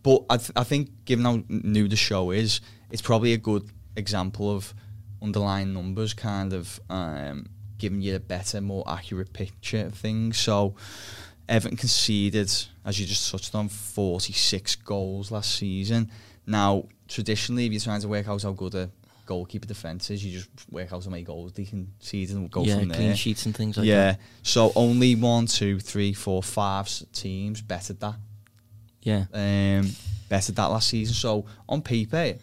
[0.03, 3.69] But I th- I think given how new the show is, it's probably a good
[3.97, 4.75] example of
[5.23, 7.47] underlying numbers, kind of um,
[7.79, 10.39] giving you a better, more accurate picture of things.
[10.39, 10.75] So.
[11.51, 12.53] Everton conceded,
[12.85, 16.11] as you just touched on, 46 goals last season.
[16.47, 18.91] Now, traditionally, if you're trying to work out how good a
[19.27, 22.79] goalkeeper defence is, you just work out how many goals they concede and go yeah,
[22.79, 24.19] from clean sheets and things like yeah, that.
[24.19, 24.25] Yeah.
[24.43, 28.17] So only one, two, three, four, five teams bettered that.
[29.03, 29.91] Yeah, Um,
[30.29, 31.15] bettered that last season.
[31.15, 32.35] So on paper,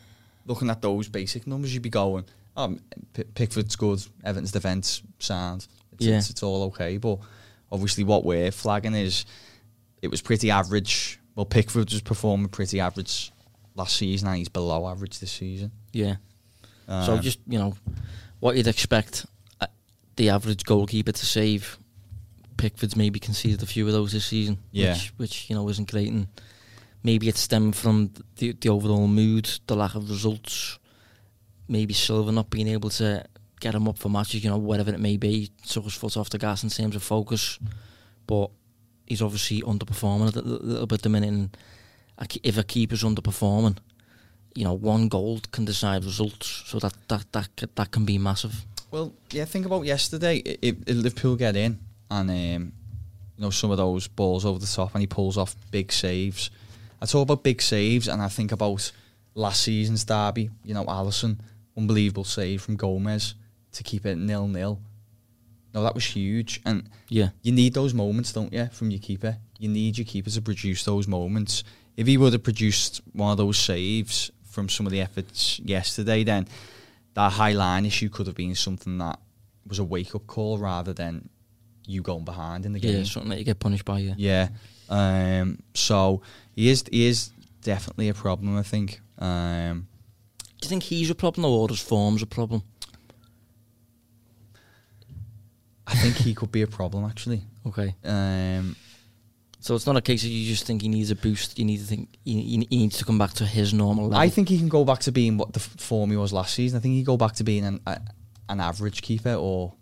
[0.45, 2.25] looking at those basic numbers, you'd be going,
[2.57, 2.79] um,
[3.13, 5.67] P- Pickford's good, Everton's defence sound.
[5.93, 6.17] It's, Yeah.
[6.17, 6.97] it's, it's all okay.
[6.97, 7.19] But
[7.71, 9.25] obviously, what we're flagging is
[10.01, 11.19] it was pretty average.
[11.35, 13.31] Well, Pickford was performing pretty average
[13.75, 15.71] last season, and he's below average this season.
[15.91, 16.15] yeah.
[16.87, 17.75] so Um, just, you know,
[18.39, 19.25] what you'd expect
[19.61, 19.67] uh,
[20.15, 21.77] the average goalkeeper to save.
[22.57, 24.93] Pickford's maybe conceded a few of those this season, Yeah.
[24.93, 26.27] which, which you know isn't great, and
[27.03, 30.79] maybe it's stemmed from the the overall mood, the lack of results,
[31.67, 33.25] maybe Silva not being able to
[33.59, 36.29] get him up for matches, you know, whatever it may be, took his foot off
[36.29, 37.59] the gas in terms of focus,
[38.27, 38.49] but
[39.07, 41.29] he's obviously underperforming a little, bit at the minute.
[41.29, 41.57] And
[42.43, 43.77] if a keeper's underperforming,
[44.55, 48.65] you know, one goal can decide results, so that that that that can be massive.
[48.91, 49.45] Well, yeah.
[49.45, 50.37] Think about yesterday.
[50.37, 52.71] If, if Liverpool get in and um,
[53.37, 56.49] you know some of those balls over the top, and he pulls off big saves.
[57.01, 58.91] I talk about big saves, and I think about
[59.33, 60.49] last season's derby.
[60.63, 61.37] You know, Alisson,
[61.75, 63.35] unbelievable save from Gomez
[63.73, 64.79] to keep it nil nil.
[65.73, 69.37] No, that was huge, and Yeah, you need those moments, don't you, from your keeper?
[69.59, 71.65] You need your keeper to produce those moments.
[71.97, 76.23] If he would have produced one of those saves from some of the efforts yesterday,
[76.23, 76.47] then
[77.13, 79.19] that high line issue could have been something that
[79.67, 81.29] was a wake up call rather than
[81.87, 82.97] you going behind in the game.
[82.97, 83.99] yeah, something that you get punished by.
[83.99, 84.49] Yeah, Yeah.
[84.89, 86.21] Um, so
[86.55, 87.31] he is he is
[87.61, 89.01] definitely a problem, I think.
[89.17, 89.87] Um,
[90.39, 92.61] do you think he's a problem or his form's a problem?
[95.87, 97.41] I think he could be a problem actually.
[97.67, 98.75] Okay, Um,
[99.65, 101.57] so it's not a case of you just think he needs a boost.
[101.57, 104.19] You need to think he, he needs to come back to his normal level.
[104.19, 106.77] I think he can go back to being what the form he was last season.
[106.77, 107.99] I think he can go back to being an a,
[108.49, 109.73] an average keeper or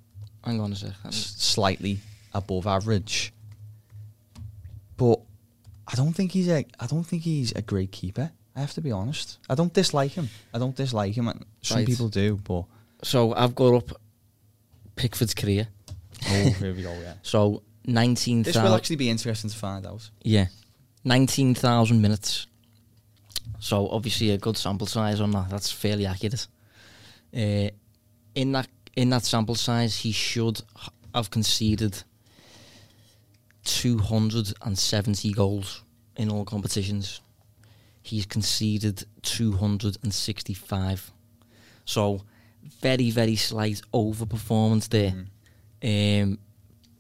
[0.46, 0.96] Hang on a second.
[1.08, 2.00] s- slightly
[2.34, 3.34] above average.
[4.98, 5.20] But
[5.88, 8.32] I don't think he's a I don't think he's a great keeper.
[8.56, 9.40] I have to be honest.
[9.50, 10.30] I don't dislike him.
[10.54, 11.28] I don't dislike him.
[11.28, 11.88] and Some Right.
[11.88, 12.66] people do, but
[13.04, 14.02] So I've got up
[14.96, 15.68] Pickford's career.
[16.30, 16.94] oh, here we go.
[16.94, 20.10] Yeah, So nineteen this will actually be interesting to find out.
[20.24, 20.48] Yeah,
[21.04, 22.48] nineteen thousand minutes.
[23.60, 25.50] So obviously a good sample size on that.
[25.50, 26.48] That's fairly accurate.
[27.36, 27.70] Uh,
[28.36, 30.62] in that in that sample size, he should
[31.14, 32.04] have conceded
[33.64, 35.84] two hundred and seventy goals
[36.16, 37.22] in all competitions.
[38.02, 41.12] He's conceded two hundred and sixty-five.
[41.86, 42.22] So
[42.82, 45.14] very very slight overperformance there.
[45.84, 46.40] Um,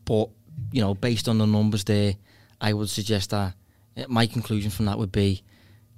[0.05, 0.29] but
[0.71, 2.15] you know, based on the numbers there,
[2.59, 3.55] I would suggest that
[4.07, 5.43] my conclusion from that would be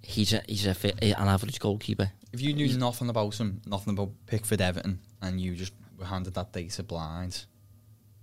[0.02, 2.12] he's a, he's a fit, an average goalkeeper.
[2.34, 6.34] If you knew nothing about him, nothing about Pickford Everton, and you just were handed
[6.34, 7.46] that data blind,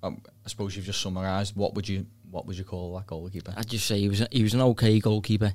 [0.02, 1.56] um, I suppose you've just summarised.
[1.56, 3.54] What would you what would you call that goalkeeper?
[3.56, 5.54] I'd just say he was a, he was an okay goalkeeper,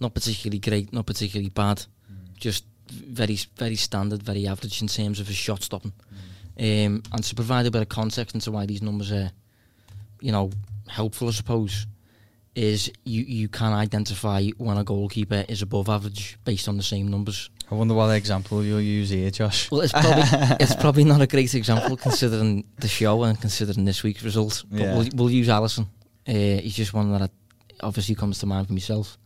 [0.00, 1.84] not particularly great, not particularly bad,
[2.36, 5.92] just very very standard, very average in terms of his shot stopping.
[6.58, 9.30] Um, and to provide a bit of context into why these numbers are,
[10.20, 10.50] you know,
[10.88, 11.86] helpful, I suppose,
[12.54, 17.08] is you you can identify when a goalkeeper is above average based on the same
[17.08, 17.48] numbers.
[17.70, 19.70] I wonder what example you'll use here, Josh.
[19.70, 20.22] Well, it's probably
[20.60, 24.62] it's probably not a great example considering the show and considering this week's results.
[24.64, 24.96] But Yeah.
[24.96, 25.86] we'll, we'll use Alisson.
[26.26, 27.30] Uh, he's just one that
[27.80, 29.16] obviously comes to mind for myself.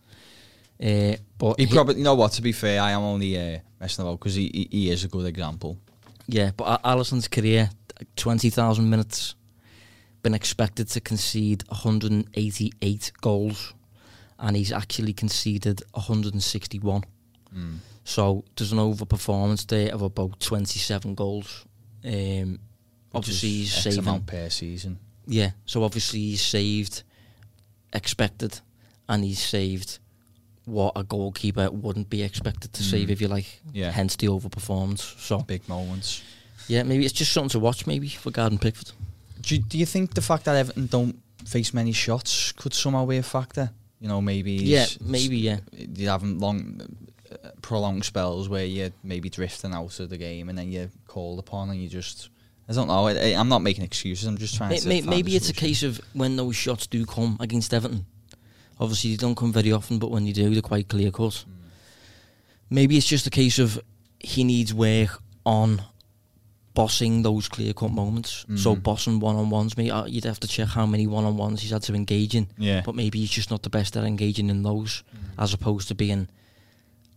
[0.83, 2.33] Uh, but He probably, you know what?
[2.33, 5.09] To be fair, I am only uh, messing about because he, he he is a
[5.09, 5.79] good example.
[6.29, 7.71] yeah, but Alisson's career,
[8.17, 9.35] twenty thousand minutes,
[10.25, 13.73] been expected to concede one hundred and eighty-eight goals,
[14.41, 17.05] and he's actually conceded one hundred and sixty-one.
[18.03, 21.65] So there's an overperformance there of about twenty-seven goals.
[22.05, 22.59] Um,
[23.15, 24.01] obviously, he's saving.
[24.01, 24.99] amount per season.
[25.27, 27.03] Yeah, so obviously he's saved
[27.93, 28.61] expected
[29.09, 29.99] and he's saved
[30.67, 33.13] what a goalkeeper wouldn't be expected to save, Mm.
[33.13, 33.61] if you like.
[33.73, 33.91] Yeah.
[33.93, 35.19] Hence the overperformance.
[35.21, 36.23] So, Big moments.
[36.69, 38.93] yeah, maybe it's just something to watch, maybe, for Jordan Pickford.
[39.45, 43.07] Do you, do you think the fact that Everton don't face many shots could somehow
[43.07, 43.71] be a factor?
[44.01, 45.59] You know, maybe Yeah, maybe, yeah.
[45.73, 46.81] you having long,
[47.31, 51.39] uh, prolonged spells where you're maybe drifting out of the game and then you're called
[51.39, 52.31] upon and you just.
[52.69, 53.07] I don't know.
[53.09, 54.27] I, I'm not making excuses.
[54.27, 54.89] I'm just trying May- to.
[54.89, 58.07] may- maybe it's a case of when those shots do come against Everton.
[58.81, 61.45] Obviously, they don't come very often, but when they do, they're quite clear cut.
[62.71, 63.79] Maybe it's just a case of
[64.19, 65.83] he needs work on
[66.75, 68.45] bossing those clear cut moments.
[68.57, 68.83] So Mhm.
[68.83, 71.61] bossing one on ones, maybe uh, you'd have to check how many one on ones
[71.63, 72.49] he's had to engage in.
[72.59, 72.83] Yeah.
[72.85, 75.03] But maybe he's just not the best at engaging in those,
[75.39, 76.29] as opposed to being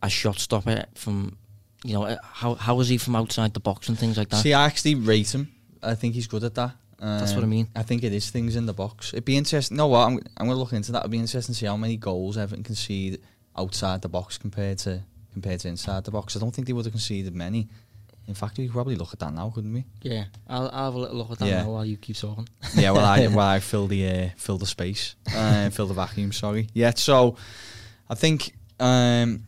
[0.03, 1.37] a shot stopper from,
[1.83, 4.43] you know, uh, how how is he from outside the box and things like that.
[4.43, 5.51] See, I actually rate him.
[5.81, 6.75] I think he's good at that.
[6.99, 7.67] That's what I Um, mean.
[7.75, 9.13] I think it is things in the box.
[9.13, 9.77] It'd be interesting.
[9.77, 10.99] No, what I'm I'm going to look into that.
[10.99, 13.19] It'd be interesting to see how many goals Everton concede
[13.55, 15.01] outside the box compared to
[15.33, 16.35] compared to inside the box.
[16.35, 17.67] I don't think they would have conceded many.
[18.27, 19.85] In fact, we could probably look at that now, couldn't we?
[20.01, 21.63] Yeah, I'll, I'll have a little look at that Yeah.
[21.63, 22.47] now while you keep talking.
[22.75, 26.33] yeah, well, I well I fill the uh, fill the space, uh, fill the vacuum.
[26.33, 26.67] Sorry.
[26.73, 26.91] Yeah.
[26.95, 27.37] So,
[28.09, 29.45] I think, um,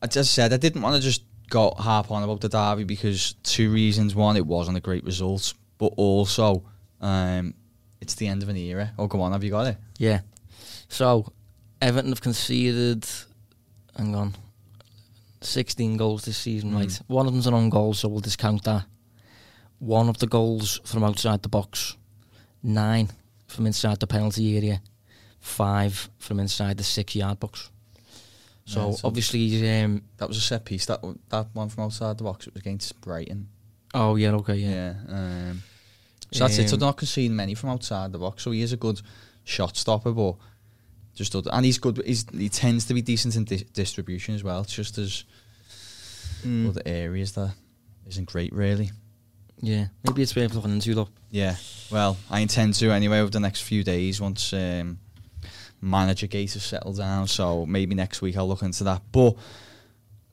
[0.00, 3.70] I said, I didn't want to just go harp on about the derby because two
[3.70, 4.14] reasons.
[4.14, 6.64] One, it wasn't a great result, but also,
[7.02, 7.52] um,
[8.00, 8.92] it's the end of an era.
[8.98, 9.76] Oh, go on, have you got it?
[9.98, 10.20] Yeah.
[10.88, 11.30] So,
[11.82, 13.06] Everton have conceded,
[13.96, 14.34] hang on,
[15.44, 16.76] 16 goals this season, Mm.
[16.76, 17.00] right?
[17.08, 18.86] One of them's an own goal, so we'll discount that.
[19.78, 21.96] One of the goals from outside the box,
[22.62, 23.08] nine
[23.46, 24.80] from inside the penalty area,
[25.40, 27.70] five from inside the six yard box.
[28.64, 30.86] So, Yeah, so- obviously, um, That was a set piece.
[30.86, 31.00] That
[31.30, 32.46] that one from outside the box.
[32.46, 33.48] It was against Brighton.
[33.94, 34.94] oh yeah, okay, yeah.
[35.08, 35.14] Yeah.
[35.50, 35.62] um,
[36.32, 36.68] so that's it.
[36.68, 38.42] So Um, not conceding many from outside the box.
[38.44, 39.02] So he is a good
[39.44, 40.36] shot stopper, but
[41.14, 42.02] just other, and he's good.
[42.06, 44.60] He's, he tends to be decent in di- distribution as well.
[44.62, 45.24] It's just as
[46.44, 47.54] Mm, other areas that
[48.08, 48.90] isn't great, really.
[49.60, 51.08] yeah, maybe it's worth looking into though.
[51.30, 51.54] Yeah.
[51.90, 54.98] Well, I intend to anyway over the next few days once um,
[55.80, 57.28] manager gate has settled down.
[57.28, 59.02] So maybe next week I'll look into that.
[59.12, 59.36] But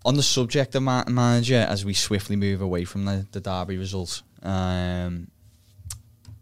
[0.04, 3.78] on the subject of ma- manager, as we swiftly move away from the, the derby
[3.78, 5.30] results, um,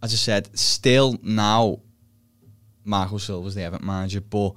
[0.01, 1.79] as I said, still now
[2.87, 4.53] Marco Silva's the Everton manager, but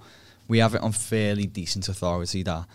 [0.48, 2.66] we have it on fairly decent authority that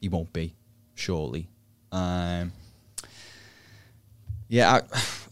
[0.00, 0.54] he won't be
[0.94, 1.48] shortly.
[1.92, 2.52] Um,
[4.48, 4.76] yeah, I,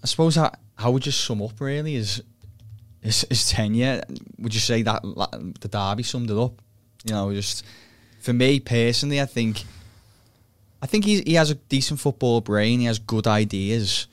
[0.02, 2.22] I suppose how, how would you sum up really is
[3.00, 4.02] his, his tenure?
[4.38, 6.60] Would you say that the derby summed it up?
[7.04, 7.64] You know, just
[8.20, 9.62] for me personally, I think
[10.80, 12.80] I think he he has a decent football brain.
[12.80, 14.06] He has good ideas,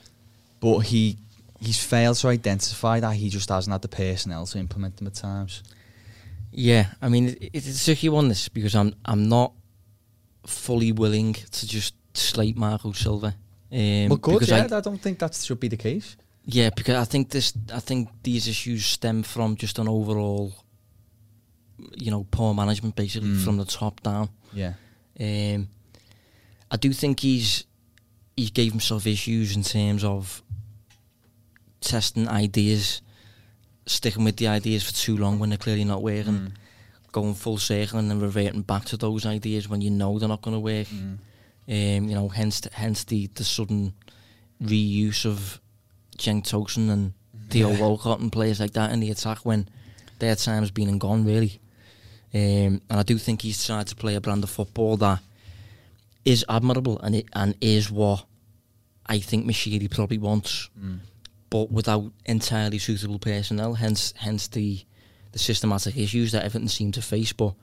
[0.60, 1.16] but he
[1.62, 5.14] he's failed to identify that he just hasn't had the personnel to implement them at
[5.14, 5.62] times.
[6.50, 9.52] Yeah, I mean it, it's a tricky one this because I'm I'm not
[10.46, 13.34] fully willing to just slate Marco Silva.
[13.72, 14.32] Um, well, good.
[14.34, 16.16] because Yeah, I, I, don't think that should be the case.
[16.44, 20.52] yeah, because I think this, I think these issues stem from just an overall,
[21.96, 23.44] you know, poor management, basically Mm.
[23.44, 24.28] from the top down.
[24.52, 24.74] Yeah.
[25.18, 25.68] Um,
[26.70, 27.64] I do think he's
[28.36, 30.42] he gave himself issues in terms of
[31.82, 33.02] testing ideas,
[33.86, 36.52] sticking with the ideas for too long when they're clearly not working, Mm.
[37.12, 40.42] going full circle and then reverting back to those ideas when you know they're not
[40.42, 40.86] going to work.
[40.88, 41.18] Mm.
[41.68, 43.92] Um, you know, hence hence the, the sudden
[44.62, 45.60] reuse of
[46.18, 47.12] Cenk Tosun and
[47.50, 47.80] Theo Yeah.
[47.80, 49.68] Walcott and players like that in the attack when
[50.18, 51.60] their time's been and gone really.
[52.34, 55.20] Um, and I do think he's tried to play a brand of football that
[56.24, 58.24] is admirable and it, and is what
[59.06, 61.00] I think Moshiri probably wants, Mm.
[61.52, 63.74] But without entirely suitable personnel.
[63.74, 64.82] Hence, hence the
[65.32, 67.34] the systematic issues that Everton seem to face.
[67.34, 67.54] But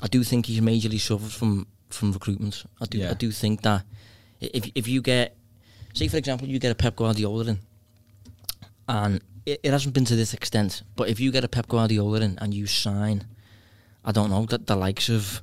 [0.00, 2.64] I do think he's majorly suffered from from recruitment.
[2.80, 3.10] I do Yeah.
[3.10, 3.84] I do think that
[4.40, 5.36] if if you get,
[5.92, 7.58] say for example, you get a Pep Guardiola in,
[8.88, 12.22] and it, it hasn't been to this extent, but if you get a Pep Guardiola
[12.22, 13.26] in and you sign,
[14.02, 15.42] I don't know that the likes of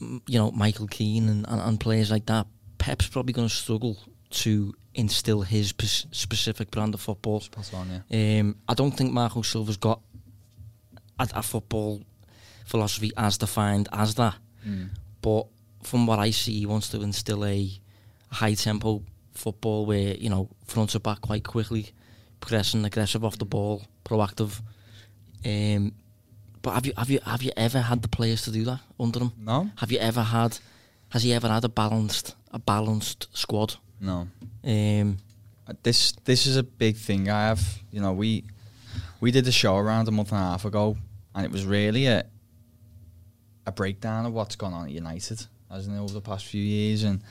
[0.00, 2.46] you know Michael Keane and, and, and players like that,
[2.78, 3.98] Pep's probably going to struggle
[4.42, 7.40] to instill his pes- specific brand of football.
[7.40, 8.40] Spot on, yeah.
[8.40, 10.00] Um, I don't think Marco Silva's got
[11.18, 12.02] a, a football
[12.64, 14.34] philosophy as defined as that.
[14.66, 14.90] Mm.
[15.20, 15.46] But
[15.82, 17.70] from what I see, he wants to instill a,
[18.32, 19.02] high tempo
[19.34, 21.90] football where you know front to back quite quickly,
[22.40, 24.60] progressing, aggressive off the ball, proactive.
[25.44, 25.92] Um,
[26.62, 29.20] but have you have you have you ever had the players to do that under
[29.20, 29.32] him?
[29.38, 29.70] No?
[29.76, 30.58] Have you ever had?
[31.10, 33.76] Has he ever had a balanced a balanced squad?
[34.02, 34.28] No.
[34.64, 35.16] Um,
[35.82, 37.62] This this is a big thing I have.
[37.90, 38.44] You know, we
[39.20, 40.96] we did the show around a month and a half ago,
[41.34, 42.24] and it was really a
[43.64, 47.04] a breakdown of what's gone on at United, hasn't it, over the past few years.
[47.04, 47.26] And I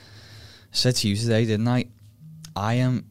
[0.76, 1.84] said to you today, didn't I?
[2.56, 3.04] I am.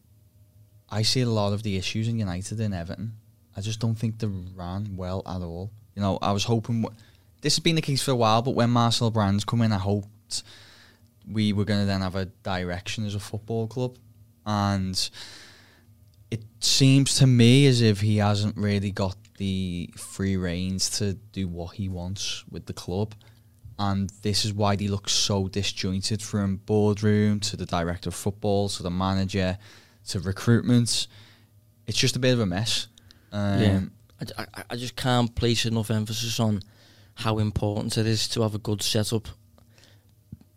[0.89, 3.13] I see a lot of the issues in United in Everton.
[3.55, 5.69] I just don't think they ran well at all.
[5.95, 6.99] You know, I was hoping w-
[7.41, 9.77] this has been the case for a while, but when Marcel Brands come in, I
[9.77, 10.43] hoped
[11.31, 13.97] we were going to then have a direction as a football club,
[14.45, 15.09] and
[16.29, 21.47] it seems to me as if he hasn't really got the free reins to do
[21.47, 23.15] what he wants with the club.
[23.79, 28.69] And this is why he looks so disjointed from boardroom to the director of football
[28.69, 29.57] to the manager
[30.09, 31.07] to recruitment.
[31.87, 32.87] It's just a bit of a mess.
[33.31, 33.81] Um, yeah,
[34.37, 36.61] I, I, I just can't place enough emphasis on
[37.15, 39.27] how important it is to have a good setup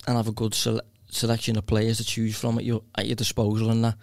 [0.06, 3.16] and have a good sele- selection of players to choose from at your at your
[3.16, 3.96] disposal and that.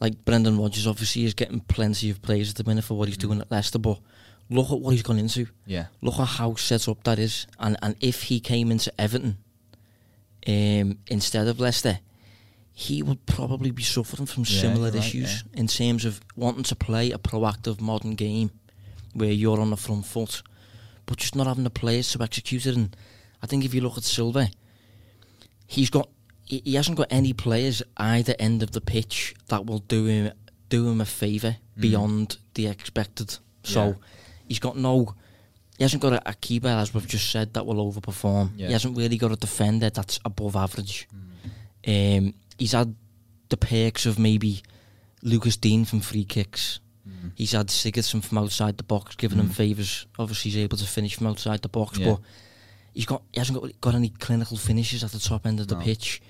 [0.00, 3.18] Like Brendan Rodgers obviously is getting plenty of players at the minute for what he's
[3.18, 3.98] doing at Leicester, but
[4.48, 5.46] look at what he's gone into.
[5.66, 5.86] Yeah.
[6.00, 9.36] Look at how set up that is, and and if he came into Everton
[10.46, 11.98] um, instead of Leicester,
[12.72, 16.62] he would probably be suffering from Yeah, similar you're right, issues in terms of wanting
[16.64, 18.50] to play a proactive modern game
[19.12, 20.42] where you're on the front foot,
[21.04, 22.76] but just not having the players to execute it.
[22.76, 22.96] And
[23.42, 24.48] I think if you look at Silva,
[25.70, 26.08] he's got
[26.44, 30.32] he, hasn't got any players either end of the pitch that will do him
[30.68, 31.80] do him a favour Mm.
[31.82, 33.38] beyond the expected.
[33.62, 33.94] So Yeah.
[34.48, 35.14] he's got no.
[35.78, 38.50] He hasn't got a, a keeper, as we've just said, that will overperform.
[38.56, 38.66] Yeah.
[38.66, 41.08] He hasn't really got a defender that's above average.
[41.86, 42.18] Mm.
[42.18, 42.94] Um, he's had
[43.48, 44.62] the perks of maybe
[45.22, 46.80] Lucas Digne from free kicks.
[47.08, 47.30] Mm.
[47.34, 49.54] He's had Sigurdsson from outside the box, giving him Mm.
[49.54, 50.06] favours.
[50.18, 52.06] Obviously, he's able to finish from outside the box, Yeah.
[52.10, 52.20] but
[52.94, 55.74] he's got he hasn't got, got any clinical finishes at the top end of the
[55.76, 55.80] No.
[55.82, 56.20] pitch.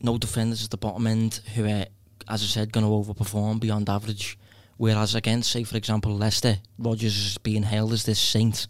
[0.00, 1.86] No defenders at the bottom end who are,
[2.28, 4.36] as I said, going to overperform beyond average.
[4.76, 8.66] Whereas against, say for example, Leicester, Rodgers is being hailed as this saint.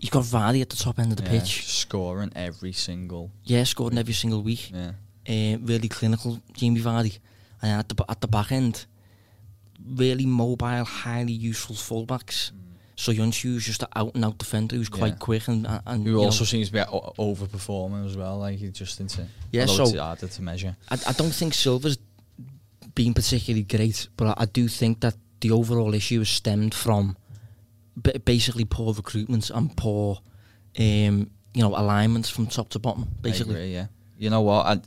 [0.00, 1.66] He's got Vardy at the top end of the Yeah, pitch.
[1.66, 3.30] Scoring every single.
[3.44, 4.92] Yeah, scoring every single week Yeah.
[5.28, 7.18] uh, really clinical Jamie Vardy,
[7.62, 8.86] and at the at the back end,
[9.86, 12.50] really mobile, highly useful fullbacks.
[13.00, 15.18] Söyüncü's just an out and out defender who's quite Yeah.
[15.26, 16.80] quick and and, and Who you know, also seems to be
[17.18, 18.38] overperforming as well.
[18.38, 19.26] Like he just into.
[19.52, 20.76] Yeah, so- it's harder to measure.
[20.90, 21.98] I, I don't think Silva's
[22.94, 27.16] been particularly great, but I, I do think that the overall issue is stemmed from
[28.00, 30.18] b- basically poor recruitment and poor,
[30.78, 33.06] um, you know, alignments from top to bottom.
[33.22, 33.86] Basically, I agree, yeah.
[34.18, 34.66] You know what?
[34.66, 34.80] I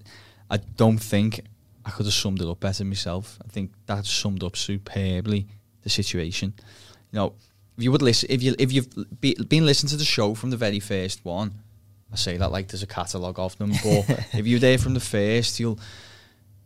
[0.55, 1.41] I don't think
[1.85, 3.39] I could have summed it up better myself.
[3.43, 5.47] I think that summed up superbly
[5.81, 6.53] the situation.
[7.11, 7.33] You know,
[7.77, 10.49] if you would listen, if you if you've be, been listening to the show from
[10.51, 11.53] the very first one,
[12.11, 14.99] I say that like there's a catalogue of them, but if you're there from the
[14.99, 15.79] first, you'll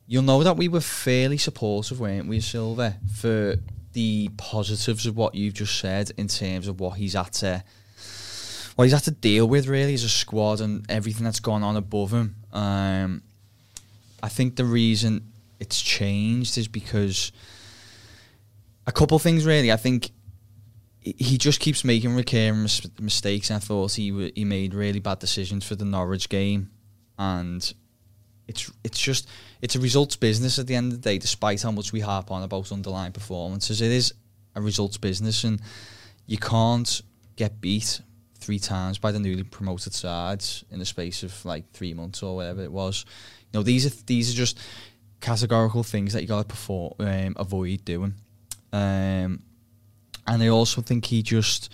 [0.05, 3.55] you'll know that we were fairly supportive, weren't we, Silva, for
[3.93, 7.63] the positives of what you've just said in terms of what he's had to
[8.75, 11.75] what he's had to deal with really as a squad and everything that's gone on
[11.75, 12.35] above him.
[12.53, 13.23] Um,
[14.21, 17.31] I think the reason it's changed is because
[18.85, 19.71] a couple things really.
[19.71, 20.11] I think
[21.17, 23.51] he just keeps making recurring mis- mistakes.
[23.51, 26.71] I thought he w- he made really bad decisions for the Norwich game,
[27.17, 27.73] and
[28.47, 29.27] it's it's just
[29.61, 31.17] it's a results business at the end of the day.
[31.17, 34.13] Despite how much we harp on about underlying performances, it is
[34.55, 35.61] a results business, and
[36.25, 37.01] you can't
[37.35, 38.01] get beat
[38.39, 42.35] three times by the newly promoted sides in the space of like three months or
[42.35, 43.05] whatever it was.
[43.51, 44.59] You know, these are these are just
[45.19, 48.13] categorical things that you got to um, avoid doing.
[48.71, 49.43] Um,
[50.27, 51.71] and I also think he just.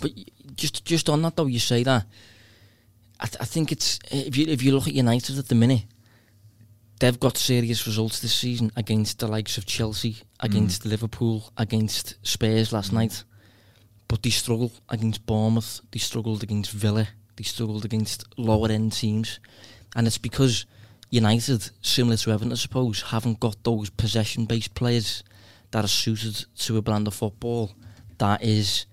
[0.00, 0.12] But
[0.56, 2.06] just just on that though, you say that.
[3.20, 5.84] I, th- I think it's if you if you look at United at the minute,
[6.98, 10.90] they've got serious results this season against the likes of Chelsea, against Mm.
[10.90, 13.24] Liverpool, against Spurs last night.
[14.08, 15.80] But they struggle against Bournemouth.
[15.90, 17.08] They struggled against Villa.
[17.36, 19.40] They struggled against lower end teams,
[19.96, 20.66] and it's because
[21.10, 25.22] United, similar to Everton, I suppose, haven't got those possession based players
[25.74, 27.72] that are suited to a brand of football
[28.18, 28.86] that is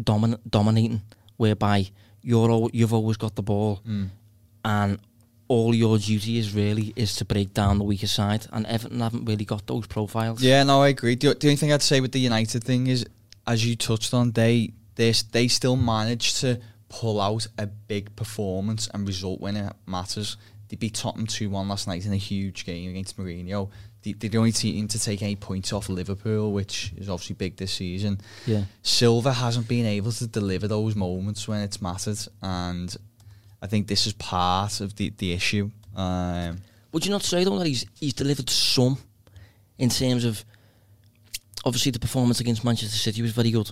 [0.00, 1.02] domin- dominating,
[1.36, 1.90] whereby
[2.22, 4.08] you're al- you've always got the ball Mm.
[4.64, 4.98] and
[5.46, 8.46] all your duty is really is to break down the weaker side.
[8.52, 10.42] And Everton haven't really got those profiles.
[10.42, 11.14] Yeah, no, I agree.
[11.16, 13.06] The, the only thing I'd say with the United thing is,
[13.46, 18.88] as you touched on, they they they still managed to pull out a big performance
[18.94, 20.36] and result when it matters.
[20.68, 23.70] They beat Tottenham two one last night in a huge game against Mourinho.
[24.02, 27.56] They, they're the only team to take any points off Liverpool, which is obviously big
[27.56, 28.20] this season.
[28.46, 28.64] yeah.
[28.82, 32.96] Silva hasn't been able to deliver those moments when it's mattered, and
[33.60, 35.70] I think this is part of the the issue.
[35.96, 36.58] Um,
[36.92, 38.98] Would you not say though that he's he's delivered some
[39.78, 40.44] in terms of
[41.64, 43.70] obviously the performance against Manchester City was very good,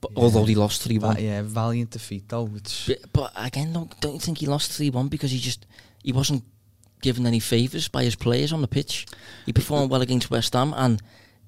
[0.00, 0.22] but Yeah.
[0.22, 1.16] although he lost three one.
[1.20, 2.44] yeah, valiant defeat though.
[2.44, 5.66] Which But, but again, don't, don't you think he lost 3 1 because he just
[6.02, 6.44] he wasn't
[7.00, 9.06] given any favours by his players on the pitch?
[9.46, 11.00] He performed well against West Ham and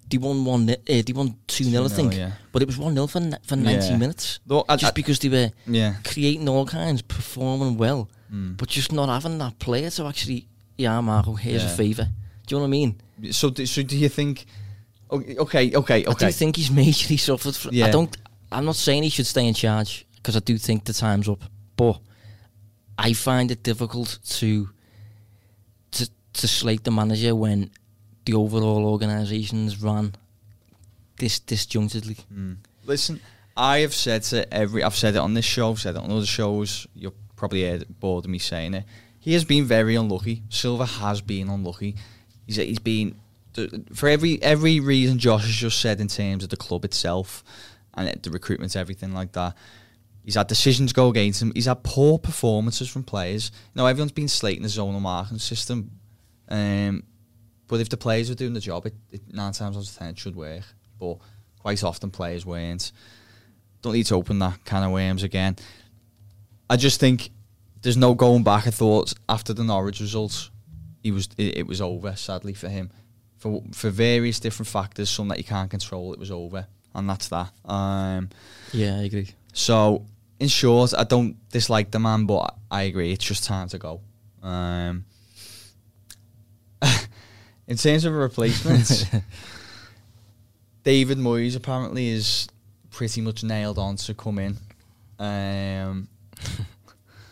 [0.08, 0.68] they won one.
[0.70, 2.32] Uh, they won two 0 I think, yeah.
[2.52, 3.96] but it was one 0 for for ninety Yeah.
[3.96, 4.40] minutes.
[4.46, 5.94] Though, I- just I- because they were yeah.
[6.04, 8.56] creating all kinds, performing well, Mm.
[8.56, 10.46] but just not having that player to actually,
[10.78, 11.72] yeah, Marco, here's Yeah.
[11.72, 12.04] a favour.
[12.46, 13.00] Do you know what I mean?
[13.32, 14.46] So, do, so do you think?
[15.12, 16.06] Okay, okay, okay.
[16.06, 17.54] I do think he's majorly suffered.
[17.56, 18.16] From, I don't.
[18.52, 21.42] I'm not saying he should stay in charge because I do think the time's up,
[21.76, 22.00] but
[22.98, 24.70] I find it difficult to
[26.34, 27.70] to slate the manager when
[28.24, 30.14] the overall organisation is run
[31.18, 32.18] dis disjunctedly.
[32.32, 32.56] Mm.
[32.84, 33.20] Listen,
[33.56, 34.82] I have said to every.
[34.82, 35.70] I've said it on this show.
[35.70, 36.86] I've said it on other shows.
[36.94, 38.84] You're probably bored of me saying it.
[39.20, 40.42] He has been very unlucky.
[40.48, 41.96] Silva has been unlucky.
[42.46, 43.16] He's he's been
[43.94, 47.44] for every every reason Josh has just said in terms of the club itself
[47.94, 49.54] and the recruitment, everything like that.
[50.24, 51.52] He's had decisions go against him.
[51.54, 53.50] He's had poor performances from players.
[53.74, 55.90] You know, everyone's been slating the zonal marking system,
[56.50, 57.04] um,
[57.68, 60.10] but if the players were doing the job, it, it nine times out of ten
[60.10, 60.62] it should work.
[60.98, 61.16] But
[61.60, 62.92] quite often players weren't.
[63.82, 65.56] Don't need to open that can of worms again.
[66.68, 67.30] I just think
[67.82, 68.66] there's no going back.
[68.66, 70.50] I thought after the Norwich results,
[71.02, 72.14] he was it, it was over.
[72.16, 72.90] Sadly for him,
[73.38, 77.28] for for various different factors, some that you can't control, it was over, and that's
[77.28, 77.50] that.
[77.64, 78.28] Um,
[78.72, 79.28] Yeah, I agree.
[79.52, 80.04] so
[80.38, 84.00] in short, I don't dislike the man, but I agree it's just time to go.
[84.42, 85.04] Um,
[87.70, 89.08] in terms of a replacement,
[90.82, 92.48] David Moyes apparently is
[92.90, 94.56] pretty much nailed on to come in.
[95.20, 96.08] Um,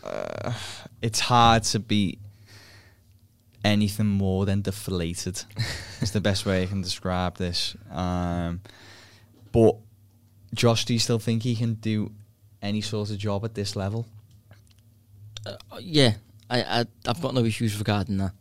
[0.01, 0.53] uh,
[1.01, 2.19] it's hard to be
[3.65, 5.43] anything more than deflated.
[5.99, 7.75] it's the best way I can describe this.
[7.91, 8.61] Um,
[9.51, 9.75] but
[10.53, 12.13] Josh, do you still think he can do
[12.61, 14.05] any sort of job at this level?
[15.45, 16.13] Uh, yeah,
[16.49, 18.31] I, I I've got no issues regarding that.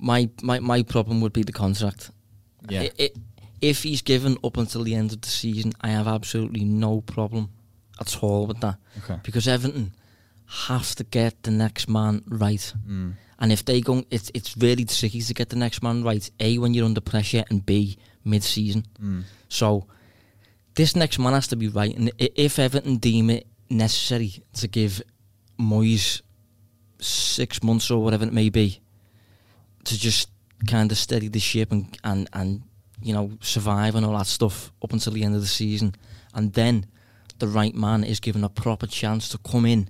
[0.00, 2.10] My my my problem would be the contract.
[2.68, 2.82] Yeah.
[2.82, 3.10] I- i-
[3.60, 7.50] if he's given up until the end of the season, I have absolutely no problem
[8.00, 8.76] at all with that.
[9.04, 9.20] Okay.
[9.22, 9.92] Because Everton
[10.46, 12.72] have to get the next man right.
[12.88, 13.14] Mm.
[13.38, 16.30] And if they go, it's it's really tricky to get the next man right.
[16.40, 18.86] A when you're under pressure, and B mid season.
[19.02, 19.24] Mm.
[19.48, 19.86] So
[20.74, 21.94] this next man has to be right.
[21.96, 25.02] And if Everton deem it necessary to give
[25.58, 26.22] Moyes
[27.00, 28.80] six months or whatever it may be
[29.84, 30.28] to just
[30.68, 32.62] kind of steady the ship and and and
[33.02, 35.94] you know survive and all that stuff up until the end of the season,
[36.34, 36.86] and then
[37.38, 39.88] the right man is given a proper chance to come in,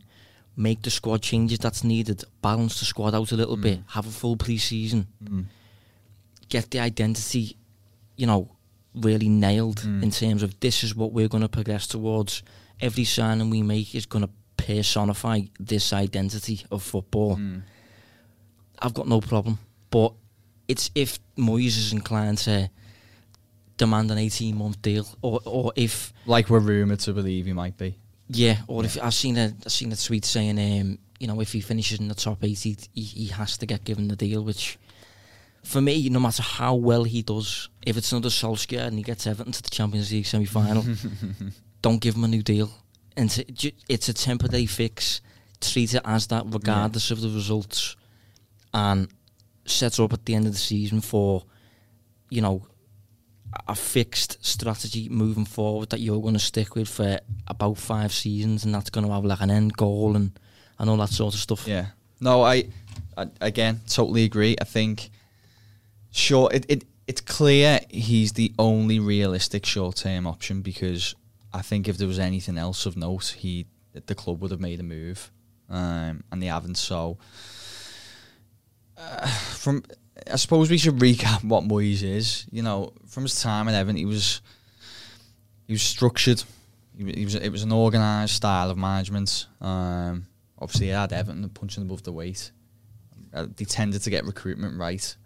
[0.57, 3.63] make the squad changes that's needed, balance the squad out a little Mm.
[3.63, 5.47] bit, have a full pre-season, Mm.
[6.49, 7.57] get the identity,
[8.17, 8.49] you know,
[8.95, 10.03] really nailed Mm.
[10.05, 12.43] in terms of this is what we're going to progress towards.
[12.81, 17.37] Every signing we make is going to personify this identity of football.
[17.37, 17.63] Mm.
[18.79, 19.59] I've got no problem.
[19.91, 20.15] But
[20.69, 22.71] it's if Moyes is inclined to
[23.77, 27.77] demand an 18 month deal, or, or if, Like we're rumoured to believe he might
[27.77, 27.97] be.
[28.29, 31.53] yeah, or if I've seen a, I've seen a tweet saying, um, you know, if
[31.53, 34.43] he finishes in the top eight, he, he, he has to get given the deal,
[34.45, 34.79] which
[35.65, 39.27] for me, no matter how well he does, if it's another Solskjaer and he gets
[39.27, 40.85] Everton to the Champions League semi final,
[41.83, 42.71] don't give him a new deal.
[43.17, 45.21] And t- ju- it's a temporary fix.
[45.61, 47.97] Treat it as that, regardless of the results,
[48.73, 49.09] and
[49.65, 51.45] set up at the end of the season for,
[52.29, 52.67] you know,
[53.53, 58.13] a- a fixed strategy moving forward that you're going to stick with for about five
[58.13, 60.39] seasons, and that's going to have like an end goal and
[60.79, 61.67] and all that sort of stuff.
[61.69, 61.87] Yeah.
[62.21, 62.69] No, I,
[63.17, 64.57] I again totally agree.
[64.61, 65.11] I think
[66.11, 71.15] sure it, it it's clear he's the only realistic short term option because
[71.53, 73.67] I think if there was anything else of note, he
[74.07, 75.31] the club would have made a move,
[75.69, 76.77] um, and they haven't.
[76.77, 77.19] So
[79.01, 79.83] uh, from
[80.31, 82.47] I suppose we should recap what Moyes is.
[82.51, 84.43] You know, from his time at Everton, he was
[85.67, 86.43] he was structured.
[86.97, 89.47] He, he was it was an organised style of management.
[89.61, 90.27] Um,
[90.59, 92.51] obviously, he had Everton punching above the weight.
[93.33, 95.17] Uh, they tended to get recruitment right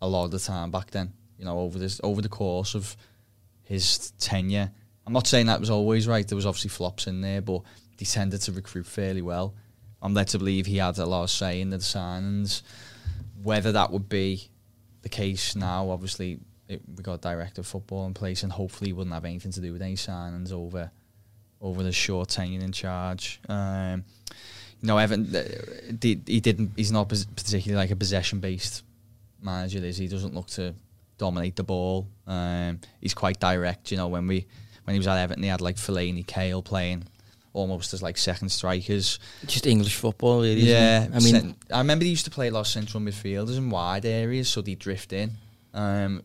[0.00, 1.12] a lot of the time back then.
[1.38, 2.96] You know, over this over the course of
[3.62, 4.70] his tenure.
[5.06, 6.26] I'm not saying that was always right.
[6.26, 7.62] There was obviously flops in there, but
[7.96, 9.54] they tended to recruit fairly well.
[10.02, 12.62] I'm led to believe he had a lot of say in the signings.
[13.46, 14.50] Whether that would be
[15.02, 18.92] the case now, obviously it, we got director of football in place, and hopefully he
[18.92, 20.90] wouldn't have anything to do with any signings over
[21.60, 23.40] over the short tenure in charge.
[23.48, 24.02] Um,
[24.80, 25.32] you know, Evan,
[26.02, 26.72] he, he didn't.
[26.74, 28.82] He's not particularly like a possession based
[29.40, 29.78] manager.
[29.78, 30.08] Is he?
[30.08, 30.74] Doesn't look to
[31.16, 32.08] dominate the ball.
[32.26, 33.92] Um, he's quite direct.
[33.92, 34.44] You know, when we
[34.82, 37.04] when he was at Everton, he had like Fellaini, Cahill playing
[37.56, 39.18] almost as like second strikers.
[39.46, 40.60] Just English football, really.
[40.60, 41.08] Yeah.
[41.12, 44.04] I mean, I remember they used to play a lot of central midfielders in wide
[44.04, 45.32] areas, so they drift in.
[45.74, 46.22] Um,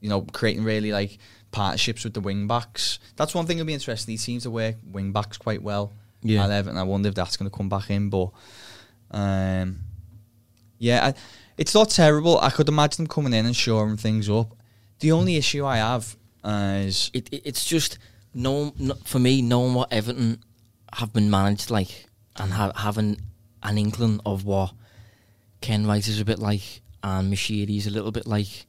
[0.00, 1.18] you know, creating really like
[1.52, 2.98] partnerships with the wing backs.
[3.16, 4.12] That's one thing that'll be interesting.
[4.12, 5.92] He seems to work wing backs quite well.
[6.22, 6.44] Yeah.
[6.44, 6.78] at Everton.
[6.78, 8.30] I wonder if that's going to come back in, but
[9.12, 9.78] um,
[10.78, 11.14] yeah, I,
[11.56, 12.38] it's not terrible.
[12.40, 14.56] I could imagine them coming in and shoring things up.
[15.00, 17.98] The only issue I have uh, is it, it, it's just
[18.36, 18.72] no,
[19.04, 20.42] for me knowing what Everton
[20.92, 22.06] have been managed like
[22.36, 23.20] and ha- having
[23.62, 24.72] an inkling of what
[25.62, 28.66] Kenwright is a bit like and Moshiri is a little bit like.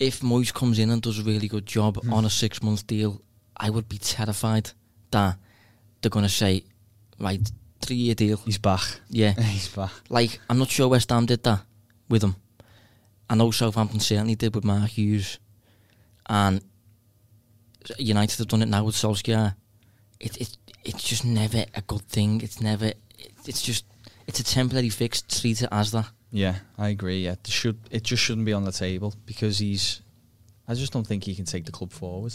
[0.00, 2.12] If Moyes comes in and does a really good job hmm.
[2.12, 3.20] on a six month deal,
[3.56, 4.70] I would be terrified
[5.10, 5.36] that
[6.00, 6.64] they're going to say,
[7.18, 7.40] right,
[7.80, 8.36] three year deal.
[8.44, 8.82] he's back.
[9.08, 9.32] Yeah.
[9.40, 9.90] he's back.
[10.08, 11.62] Like, I'm not sure West Ham did that
[12.08, 12.36] with him.
[13.28, 15.38] I know Southampton certainly did with Mark Hughes.
[16.28, 16.62] And
[17.98, 19.54] United have done it now with Solskjaer.
[20.20, 22.40] It, it, it's just never a good thing.
[22.42, 23.84] It's never, it, it's just,
[24.26, 25.22] it's a temporary fix.
[25.22, 26.10] Treat it as that.
[26.30, 27.24] Yeah, I agree.
[27.24, 30.02] Yeah, it should it just shouldn't be on the table because he's.
[30.66, 32.34] I just don't think he can take the club forward.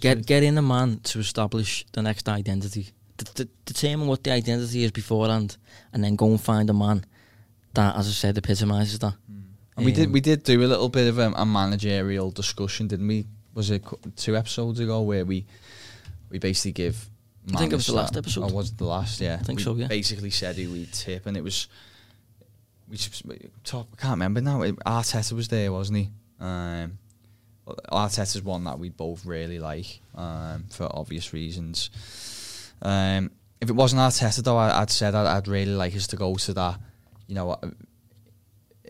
[0.00, 2.88] Get get in a man to establish the next identity.
[3.16, 5.56] D- d- determine what the identity is beforehand,
[5.92, 7.06] and then go and find a man
[7.74, 9.14] that, as I said, epitomises that.
[9.76, 12.88] And we did Um, we did do a little bit of a, a managerial discussion,
[12.88, 13.24] didn't we?
[13.58, 13.82] Was it
[14.14, 15.44] two episodes ago where we
[16.30, 17.10] we basically give.
[17.52, 18.44] I think it was the last episode.
[18.44, 19.20] Or was it the last?
[19.20, 19.88] Yeah, I think we so, yeah.
[19.88, 21.66] Basically said who we tip, and it was.
[22.88, 22.96] We
[23.64, 23.88] top.
[23.94, 24.62] I can't remember now.
[24.62, 26.10] It- Arteta was there, wasn't he?
[26.38, 26.98] Um,
[27.90, 31.90] Arteta's one that we both really like um, for obvious reasons.
[32.80, 36.16] Um, if it wasn't Arteta, though, I, I'd said I'd, I'd really like us to
[36.16, 36.78] go to that.
[37.26, 37.70] You know, uh,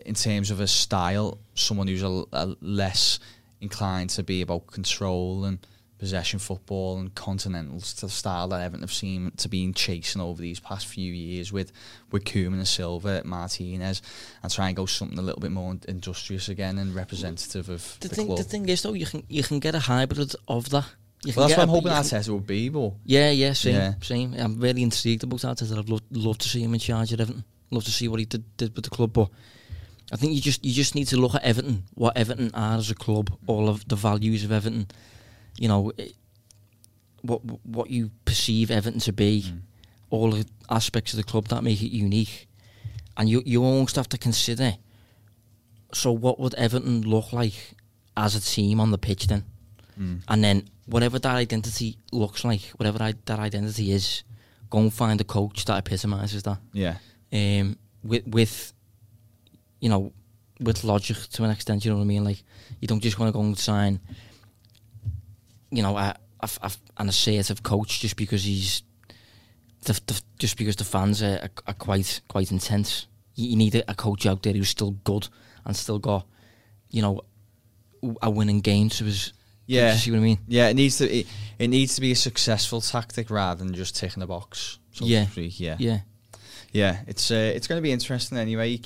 [0.05, 3.19] in terms of a style, someone who's a, a less
[3.61, 5.59] inclined to be about control and
[5.97, 10.59] possession football and continental st- style that Everton have seen to be chasing over these
[10.59, 11.73] past few years with
[12.11, 14.01] with Koeman and Silva, Martinez,
[14.41, 18.07] and try and go something a little bit more industrious again and representative of The
[18.07, 18.37] the, thing, club.
[18.37, 20.85] the thing is though, you can you can get a hybrid of that.
[21.25, 23.93] You well, that's what I'm hoping Arteta would be, but Yeah, yeah, same, Yeah.
[24.01, 24.33] same.
[24.35, 25.61] I'm really intrigued about that.
[25.61, 27.43] I'd love, love to see him in charge of Everton.
[27.71, 29.29] Love to see what he did, did with the club, but
[30.11, 32.89] I think you just you just need to look at Everton, what Everton are as
[32.91, 34.87] a club, all of the values of Everton.
[35.57, 36.09] You know, eh,
[37.21, 39.61] what what you perceive Everton to be, Mm.
[40.09, 42.47] all the aspects of the club that make it unique,
[43.17, 44.77] and you you almost have to consider.
[45.93, 47.75] So, what would Everton look like
[48.15, 49.43] as a team on the pitch then?
[49.99, 54.23] mm, and then whatever that identity looks like, whatever I, that identity is,
[54.69, 56.59] go and find a coach that epitomises that.
[56.73, 56.97] yeah,
[57.33, 58.73] Um, with with
[59.79, 60.13] you know,
[60.59, 62.23] with logic to an extent, you know what I mean.
[62.23, 62.43] Like
[62.79, 63.99] you don't just want to go and sign
[65.71, 68.83] you know, a, a, a, an assertive coach just because he's
[69.83, 73.07] the, the, just because the fans are, are, are quite quite intense.
[73.35, 75.27] You, you need a, a coach out there who's still good
[75.65, 76.27] and still got,
[76.89, 77.21] you know,
[78.21, 79.33] a winning game to his.
[79.65, 79.93] Yeah.
[79.93, 80.39] you see what I mean?
[80.47, 81.27] Yeah, it needs to it,
[81.59, 84.79] it needs to be a successful tactic rather than just ticking a box.
[84.91, 85.27] So Yeah.
[85.35, 85.99] yeah, Yeah,
[86.71, 86.97] yeah.
[87.07, 88.79] It's uh, it's going to be interesting anyway.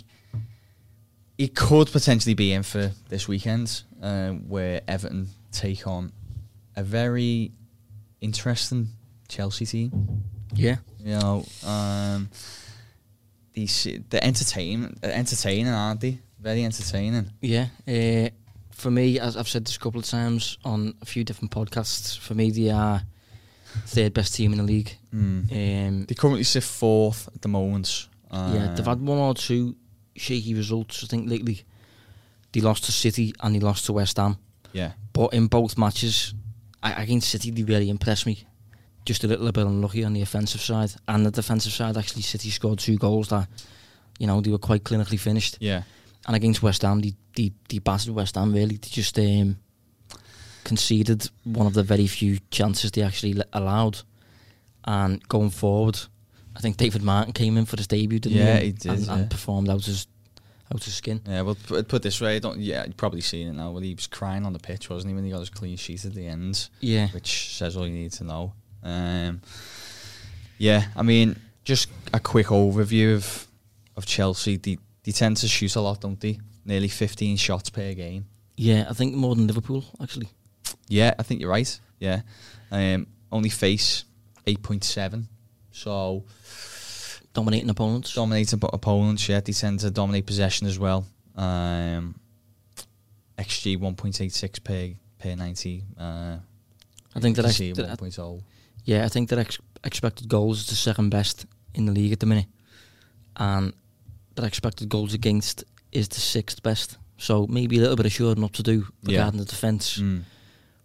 [1.38, 6.12] He, he could potentially be in for this weekend, uh, where Everton take on
[6.76, 7.52] a very
[8.22, 8.88] interesting
[9.28, 10.24] Chelsea team.
[10.56, 12.30] yeah, You know, um,
[13.54, 16.20] these the entertain entertaining, aren't they?
[16.40, 17.32] Very entertaining.
[17.42, 17.68] yeah.
[17.88, 18.30] Uh,
[18.72, 22.18] for me, as I've said this a couple of times on a few different podcasts,
[22.18, 23.02] for me they are
[23.86, 24.98] third best team in the league.
[25.14, 25.52] Mm.
[25.52, 28.08] Um, They currently sit fourth at the moment.
[28.32, 29.76] yeah, they've Uh, had one or two
[30.16, 31.04] shaky results.
[31.04, 31.64] I think lately
[32.52, 34.38] they lost to City and they lost to West Ham.
[34.72, 34.94] yeah.
[35.12, 36.34] But in both matches,
[36.82, 38.46] I, against City, they really impressed me.
[39.06, 40.92] Just a little bit unlucky on the offensive side.
[41.08, 43.48] And the defensive side, actually, City scored two goals that,
[44.18, 45.58] you know, they were quite clinically finished.
[45.60, 45.84] Yeah.
[46.26, 48.78] And against West Ham, they, they, they battered West Ham, really.
[48.78, 49.58] They just um,
[50.64, 54.00] conceded one of the very few chances they actually allowed.
[54.86, 56.00] And going forward,
[56.56, 58.66] I think David Martin came in for his debut, didn't Yeah, he?
[58.68, 59.14] he did, And, yeah.
[59.16, 60.08] and performed out his,
[60.74, 61.22] out his skin.
[61.28, 62.60] Yeah, well, put, put this way, I don't.
[62.60, 63.72] Yeah, you've probably seen it now.
[63.72, 66.06] Well, he was crying on the pitch, wasn't he, when he got his clean sheet
[66.06, 67.08] at the end, Yeah.
[67.10, 68.54] which says all you need to know.
[68.84, 69.42] Um,
[70.58, 73.48] yeah, I mean, just a quick overview of
[73.96, 74.58] of Chelsea.
[74.58, 76.40] They they tend to shoot a lot, don't they?
[76.66, 78.26] Nearly fifteen shots per game.
[78.56, 80.28] Yeah, I think more than Liverpool, actually.
[80.88, 81.80] Yeah, I think you're right.
[82.00, 82.22] Yeah,
[82.72, 84.06] um, only face
[84.46, 85.28] eight point seven.
[85.74, 86.24] So
[87.34, 88.14] Dominating opponents.
[88.14, 89.28] dominating op- opponents.
[89.28, 91.06] Yeah, they tend to dominate possession as well.
[91.36, 92.16] Um,
[93.40, 95.84] XG one point eight six per per ninety.
[96.00, 96.38] Uh,
[97.16, 98.42] I think that, ex- see that- one oh.
[98.86, 102.20] yeah, I think that ex- expected goals is the second best in the league at
[102.20, 102.46] the minute,
[103.38, 103.74] and
[104.36, 106.98] that expected goals against is the sixth best.
[107.18, 109.18] So maybe a little bit of shoring up to do Yeah.
[109.18, 109.98] regarding the defence.
[109.98, 110.24] Mm.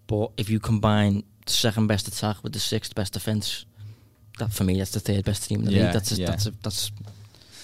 [0.06, 3.66] But if you combine the second best attack with the sixth best defence,
[4.38, 5.92] that for me that's the third best team in the Yeah, league.
[5.94, 6.26] That's a, yeah.
[6.26, 6.92] that's a, that's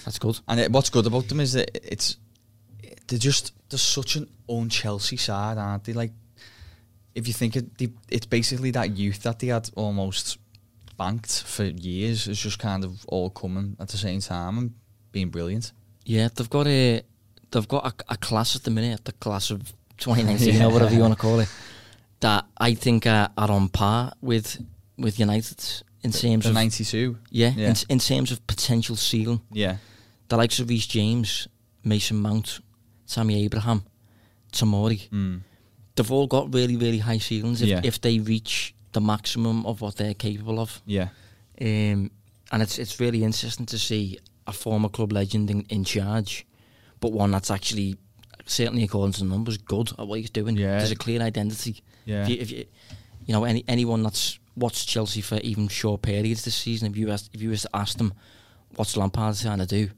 [0.05, 0.39] that's good.
[0.47, 2.17] And it, what's good about them is that it's
[3.07, 5.93] they're just they're such an own Chelsea side, aren't they?
[5.93, 6.11] Like
[7.15, 10.37] if you think it, they, it's basically that youth that they had almost
[10.97, 14.73] banked for years is just kind of all coming at the same time and
[15.11, 15.71] being brilliant.
[16.05, 17.01] Yeah, they've got a
[17.51, 20.65] they've got a, a class at the minute, the class of 2019 Yeah.
[20.67, 21.49] or whatever you want to call it,
[22.19, 24.63] that I think are, are on par with
[24.97, 25.63] with United
[26.05, 27.17] in terms The of ninety two.
[27.31, 27.69] yeah, Yeah.
[27.69, 29.41] In, in terms of potential ceiling.
[29.51, 29.77] Yeah.
[30.29, 31.47] The likes of Reece James,
[31.83, 32.59] Mason Mount,
[33.07, 33.83] Tammy Abraham,
[34.51, 35.41] Tomori, Mm.
[35.95, 37.81] they've all got really really high ceilings if, Yeah.
[37.83, 40.81] if they reach the maximum of what they're capable of.
[40.85, 41.09] Yeah.
[41.61, 42.11] Um,
[42.51, 46.45] and it's it's really interesting to see a former club legend in, in charge,
[47.01, 47.95] but one that's actually
[48.45, 50.55] certainly according to the numbers good at what he's doing.
[50.57, 50.77] Yeah.
[50.77, 51.81] There's a clear identity.
[52.05, 52.23] Yeah.
[52.23, 52.65] If you, if you,
[53.25, 57.11] you know, any anyone that's watched Chelsea for even short periods this season, if you
[57.11, 58.13] asked, if you was to ask them
[58.75, 59.89] what's Lampard trying to do,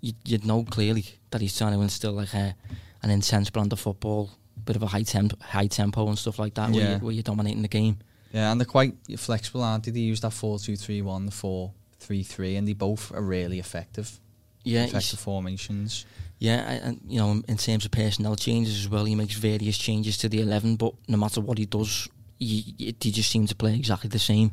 [0.00, 2.54] you'd, you'd know clearly that he's trying to instill like a,
[3.02, 4.30] an intense brand of football,
[4.64, 7.22] bit of a high temp, high tempo and stuff like that, where, you, where you're
[7.22, 7.98] dominating the game.
[8.32, 9.90] Yeah, and they're quite flexible, aren't they?
[9.92, 13.22] They use that 4 2 3 1, the 4 3 3, and they both are
[13.22, 14.20] really effective.
[14.64, 16.04] Yeah, effective formations.
[16.38, 19.78] Yeah, and you know, in- in terms of personnel changes as well, he makes various
[19.78, 20.76] changes to the eleven.
[20.76, 22.08] But no matter what he does,
[22.38, 24.52] he just seems to play exactly the same.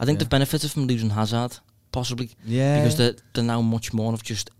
[0.00, 0.24] I think Yeah.
[0.24, 1.58] they've benefited from losing Hazard,
[1.92, 2.80] possibly Yeah.
[2.82, 4.50] because they're they're now much more of just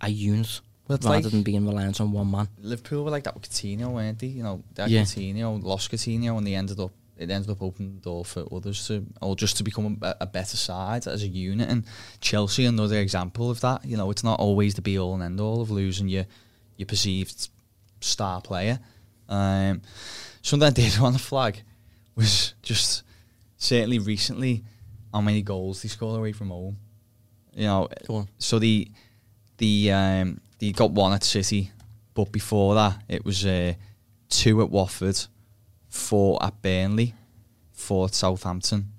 [0.00, 2.48] a unit Well, rather like- than being reliant on one man.
[2.60, 4.26] Liverpool were like that with Coutinho, weren't they?
[4.28, 5.02] You know, that Yeah.
[5.02, 8.86] Coutinho lost Coutinho, and they ended up it ended up opening the door for others
[8.88, 11.68] to, or just to become a, a better side as a unit.
[11.68, 11.84] And
[12.20, 13.84] Chelsea, another example of that.
[13.84, 16.26] You know, it's not always the be all and end all of losing your
[16.78, 17.48] your perceived
[18.00, 18.80] star player.
[19.28, 19.82] Um,
[20.42, 21.62] something I did want to flag
[22.16, 23.04] was just
[23.56, 24.64] certainly recently
[25.12, 26.78] how many goals they scored away from home.
[27.54, 27.88] You know,
[28.38, 28.88] so the
[29.58, 31.70] the um they got one at City,
[32.14, 33.74] but before that it was uh,
[34.28, 35.18] two at Watford,
[35.88, 37.14] four at Burnley,
[37.72, 38.92] four at Southampton,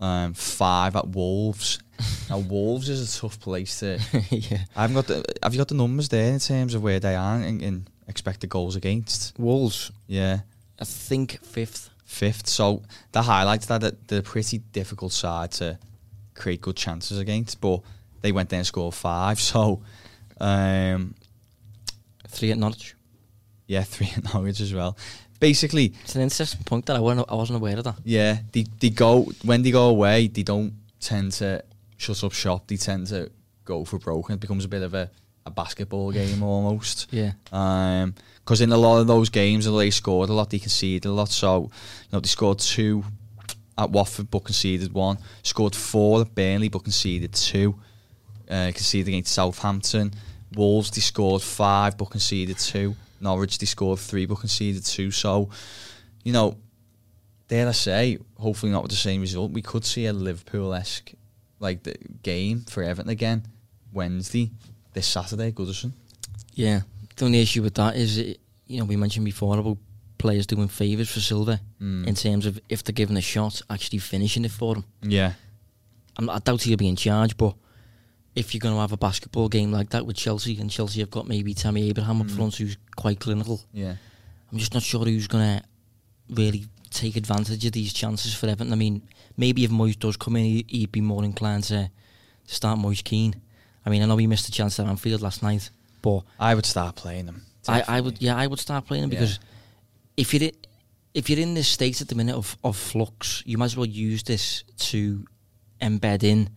[0.00, 1.80] um, five at Wolves.
[2.30, 3.98] now Wolves is a tough place to.
[4.30, 5.24] yeah, I haven't got the.
[5.42, 8.50] Have you got the numbers there in terms of where they are in, in expected
[8.50, 9.38] goals against?
[9.38, 9.90] Wolves.
[10.06, 10.40] Yeah,
[10.80, 11.90] I think fifth.
[12.08, 12.48] Fifth.
[12.48, 12.82] So
[13.12, 15.78] that highlights that they're a pretty difficult side to
[16.34, 17.80] create good chances against, but
[18.22, 19.38] they went there and scored five.
[19.52, 19.82] So.
[20.40, 21.14] Um,
[22.28, 22.94] Three at Norwich.
[23.66, 24.96] Yeah, three at Norwich as well.
[25.40, 27.96] basically, It's an interesting point that I wasn't, I wasn't aware of that.
[28.04, 31.62] yeah, they they go when they go away, they don't tend to
[31.96, 32.66] shut up shop.
[32.68, 33.30] They tend to
[33.64, 34.34] go for broken.
[34.34, 35.10] It becomes a bit of a,
[35.46, 37.06] a basketball game almost.
[37.12, 37.32] Yeah.
[37.52, 38.14] Um
[38.48, 41.28] because in a lot of those games, they scored a lot, they conceded a lot.
[41.28, 43.04] So, you know, they scored two
[43.76, 45.18] at Watford, but conceded one.
[45.42, 47.78] Scored four at Burnley, but conceded two.
[48.48, 50.14] Uh, conceded against Southampton.
[50.54, 52.96] Wolves, they scored five, but conceded two.
[53.20, 55.10] Norwich, they scored three, but conceded two.
[55.10, 55.50] So,
[56.24, 56.56] you know,
[57.48, 61.12] dare I say, hopefully not with the same result, we could see a Liverpool-esque
[61.60, 63.42] like the game for Everton again
[63.92, 64.52] Wednesday,
[64.94, 65.92] this Saturday, Goodison.
[66.54, 66.80] Yeah.
[67.18, 69.78] The only issue with that is, it, you know, we mentioned before about
[70.18, 72.06] players doing favours for Silva Mm.
[72.06, 74.84] in terms of if they're given a shot, actually finishing it for them.
[75.02, 75.32] Yeah.
[76.16, 77.54] I'm, I doubt he'll be in charge, but
[78.34, 81.10] if you're going to have a basketball game like that with Chelsea, and Chelsea have
[81.10, 82.36] got maybe Tammy Abraham up Mm.
[82.36, 83.94] front who's quite clinical, Yeah.
[84.50, 85.64] I'm just not sure who's going to
[86.34, 88.72] really take advantage of these chances for Everton.
[88.72, 89.02] I mean,
[89.36, 91.90] maybe if Moyes does come in, he, he'd be more inclined to,
[92.48, 93.34] to start Moise Kean.
[93.84, 95.70] I mean, I know he missed a chance at Anfield last night,
[96.02, 97.42] but I would start playing them.
[97.66, 99.18] I, I would, yeah, I would start playing them Yeah.
[99.20, 99.40] because
[100.16, 100.50] if you're
[101.14, 103.86] if you're in this state at the minute of, of flux, you might as well
[103.86, 105.24] use this to
[105.80, 106.50] embed in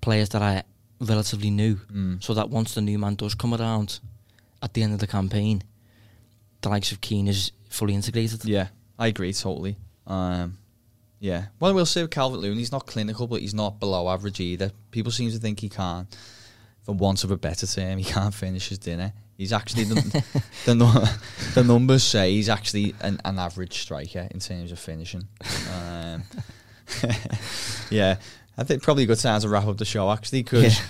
[0.00, 0.62] players that are
[1.00, 2.22] relatively new, Mm.
[2.22, 4.00] so that once the new man does come around
[4.62, 5.62] at the end of the campaign,
[6.60, 8.44] the likes of Kean is fully integrated.
[8.44, 8.68] Yeah,
[8.98, 9.76] I agree totally.
[10.06, 10.58] Um,
[11.20, 11.46] yeah.
[11.60, 14.72] Well, we'll say with Calvert Lewin, he's not clinical, but he's not below average either.
[14.90, 16.14] People seem to think he can't,
[16.84, 19.12] for want of a better term, he can't finish his dinner.
[19.36, 20.24] He's actually the
[20.66, 21.18] the,
[21.54, 25.26] the numbers say he's actually an, an average striker in terms of finishing.
[25.74, 26.22] Um,
[27.90, 28.18] yeah,
[28.56, 30.80] I think probably a good time to wrap up the show actually because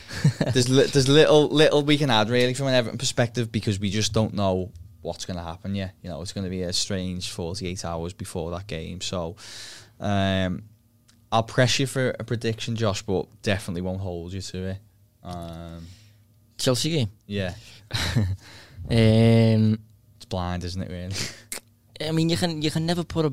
[0.53, 3.89] there's li- there's little little we can add really from an Everton perspective because we
[3.89, 6.73] just don't know what's going to happen Yeah, You know, it's going to be a
[6.73, 9.03] strange 48 hours before that game.
[9.03, 9.37] So,
[10.01, 10.63] um,
[11.31, 14.79] I'll press you for a prediction, Josh, but definitely won't hold you to it.
[15.25, 15.87] Um,
[16.59, 17.11] Chelsea game.
[17.27, 17.55] yeah,
[18.91, 19.79] Um,
[20.17, 20.91] it's blind, isn't it?
[20.91, 21.15] Really?
[22.07, 23.33] I mean, you can you can never put a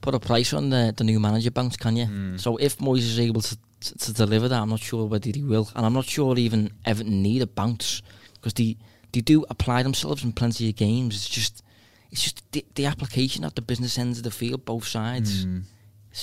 [0.00, 2.06] put a price on the the new manager bounce, can you?
[2.06, 2.40] Mm.
[2.40, 5.42] So if Moyes is able to, to to deliver that, I'm not sure whether he
[5.42, 8.02] will, and I'm not sure even Everton need a bounce
[8.34, 8.76] because they
[9.12, 11.14] they do apply themselves in plenty of games.
[11.14, 11.62] It's just
[12.10, 15.46] it's just the, the application at the business ends of the field, both sides.
[15.46, 15.62] Mm.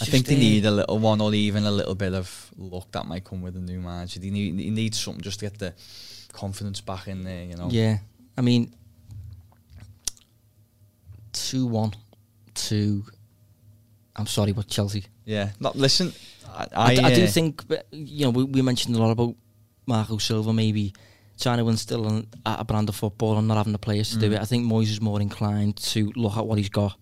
[0.01, 3.05] I think they need a little one or even a little bit of luck that
[3.07, 4.19] might come with a new manager.
[4.19, 5.73] They need, they need something just to get the
[6.31, 7.69] confidence back in there, you know?
[7.71, 7.97] Yeah,
[8.37, 8.71] I mean,
[11.33, 11.93] two one,
[12.53, 13.03] two.
[14.15, 15.05] I'm sorry, but Chelsea.
[15.25, 15.51] Yeah.
[15.59, 16.13] Not, listen,
[16.47, 19.11] I, I, I, d- I do uh, think you know we, we mentioned a lot
[19.11, 19.35] about
[19.85, 20.93] Marco Silva maybe
[21.39, 24.29] trying to instill an, a brand of football and not having the players to do
[24.29, 24.33] Mm.
[24.35, 24.41] it.
[24.41, 26.97] I think Moyes is more inclined to look at what he's got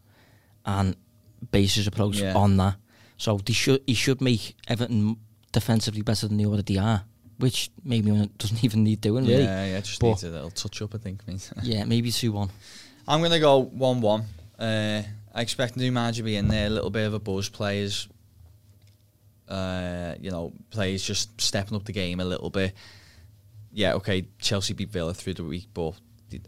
[0.65, 0.95] and
[1.51, 2.35] base his approach Yeah.
[2.35, 2.75] on that.
[3.17, 5.17] So they should he should make Everton
[5.51, 7.03] defensively better than they already are,
[7.37, 9.43] which maybe doesn't even need doing really.
[9.43, 11.21] Yeah, yeah, just But- needs a little touch up, I think.
[11.63, 12.49] Yeah, maybe two one.
[13.07, 14.21] I'm to go 1 1.
[14.59, 17.47] Uh, I expect new manager to be in there, a little bit of a buzz.
[17.47, 18.07] Players,
[19.47, 22.73] uh, you know, players just stepping up the game a little bit.
[23.71, 25.93] Yeah, okay, Chelsea beat Villa through the week, but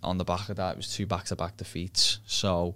[0.03, 2.19] on the back of that, it was two back to back defeats.
[2.25, 2.75] So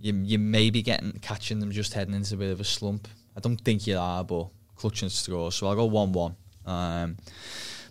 [0.00, 3.08] you, you may be getting catching them just heading into a bit of a slump.
[3.36, 5.56] I don't think you are, but clutching straws.
[5.56, 6.36] So I'll go 1 1.
[6.66, 7.16] Um,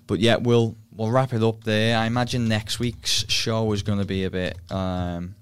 [0.07, 1.97] but yeah, we'll we'll wrap it up there.
[1.97, 5.35] I imagine next week's show is going to be a bit um,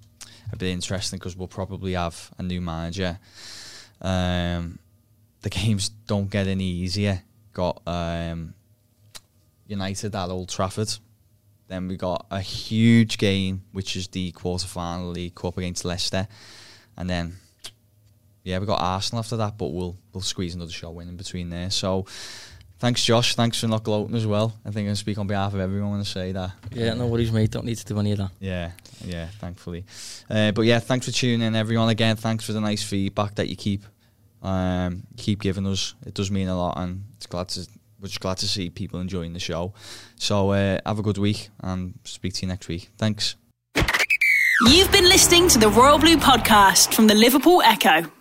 [0.51, 3.17] a bit interesting because we'll probably have a new manager.
[4.01, 4.79] Um,
[5.41, 7.23] the games don't get any easier.
[7.53, 8.53] Got um,
[9.67, 10.93] United at Old Trafford.
[11.67, 16.27] Then we got a huge game, which is the quarter final League Cup against Leicester,
[16.95, 17.35] and then
[18.43, 19.57] yeah, we got Arsenal after that.
[19.57, 21.69] But we'll we'll squeeze another show in in between there.
[21.69, 22.05] So.
[22.79, 23.33] Thanks, Josh.
[23.33, 24.53] Thanks for not gloating as well.
[24.63, 26.51] I think I speak on behalf of everyone when I say that.
[26.71, 27.49] Yeah, no worries, mate.
[27.49, 28.29] Don't need to do any of that.
[28.39, 28.69] Yeah,
[29.03, 29.83] yeah, thankfully.
[30.29, 31.89] Uh, but yeah, thanks for tuning in, everyone.
[31.89, 33.83] Again, thanks for the nice feedback that you keep
[34.43, 35.95] um, keep giving us.
[36.05, 37.67] It does mean a lot, and it's glad to
[37.99, 39.73] we're just glad to see people enjoying the show.
[40.15, 42.89] So uh, have a good week, and speak to you next week.
[42.97, 43.35] Thanks.
[44.65, 48.11] You've been listening to the Royal Blue podcast from the Liverpool Echo.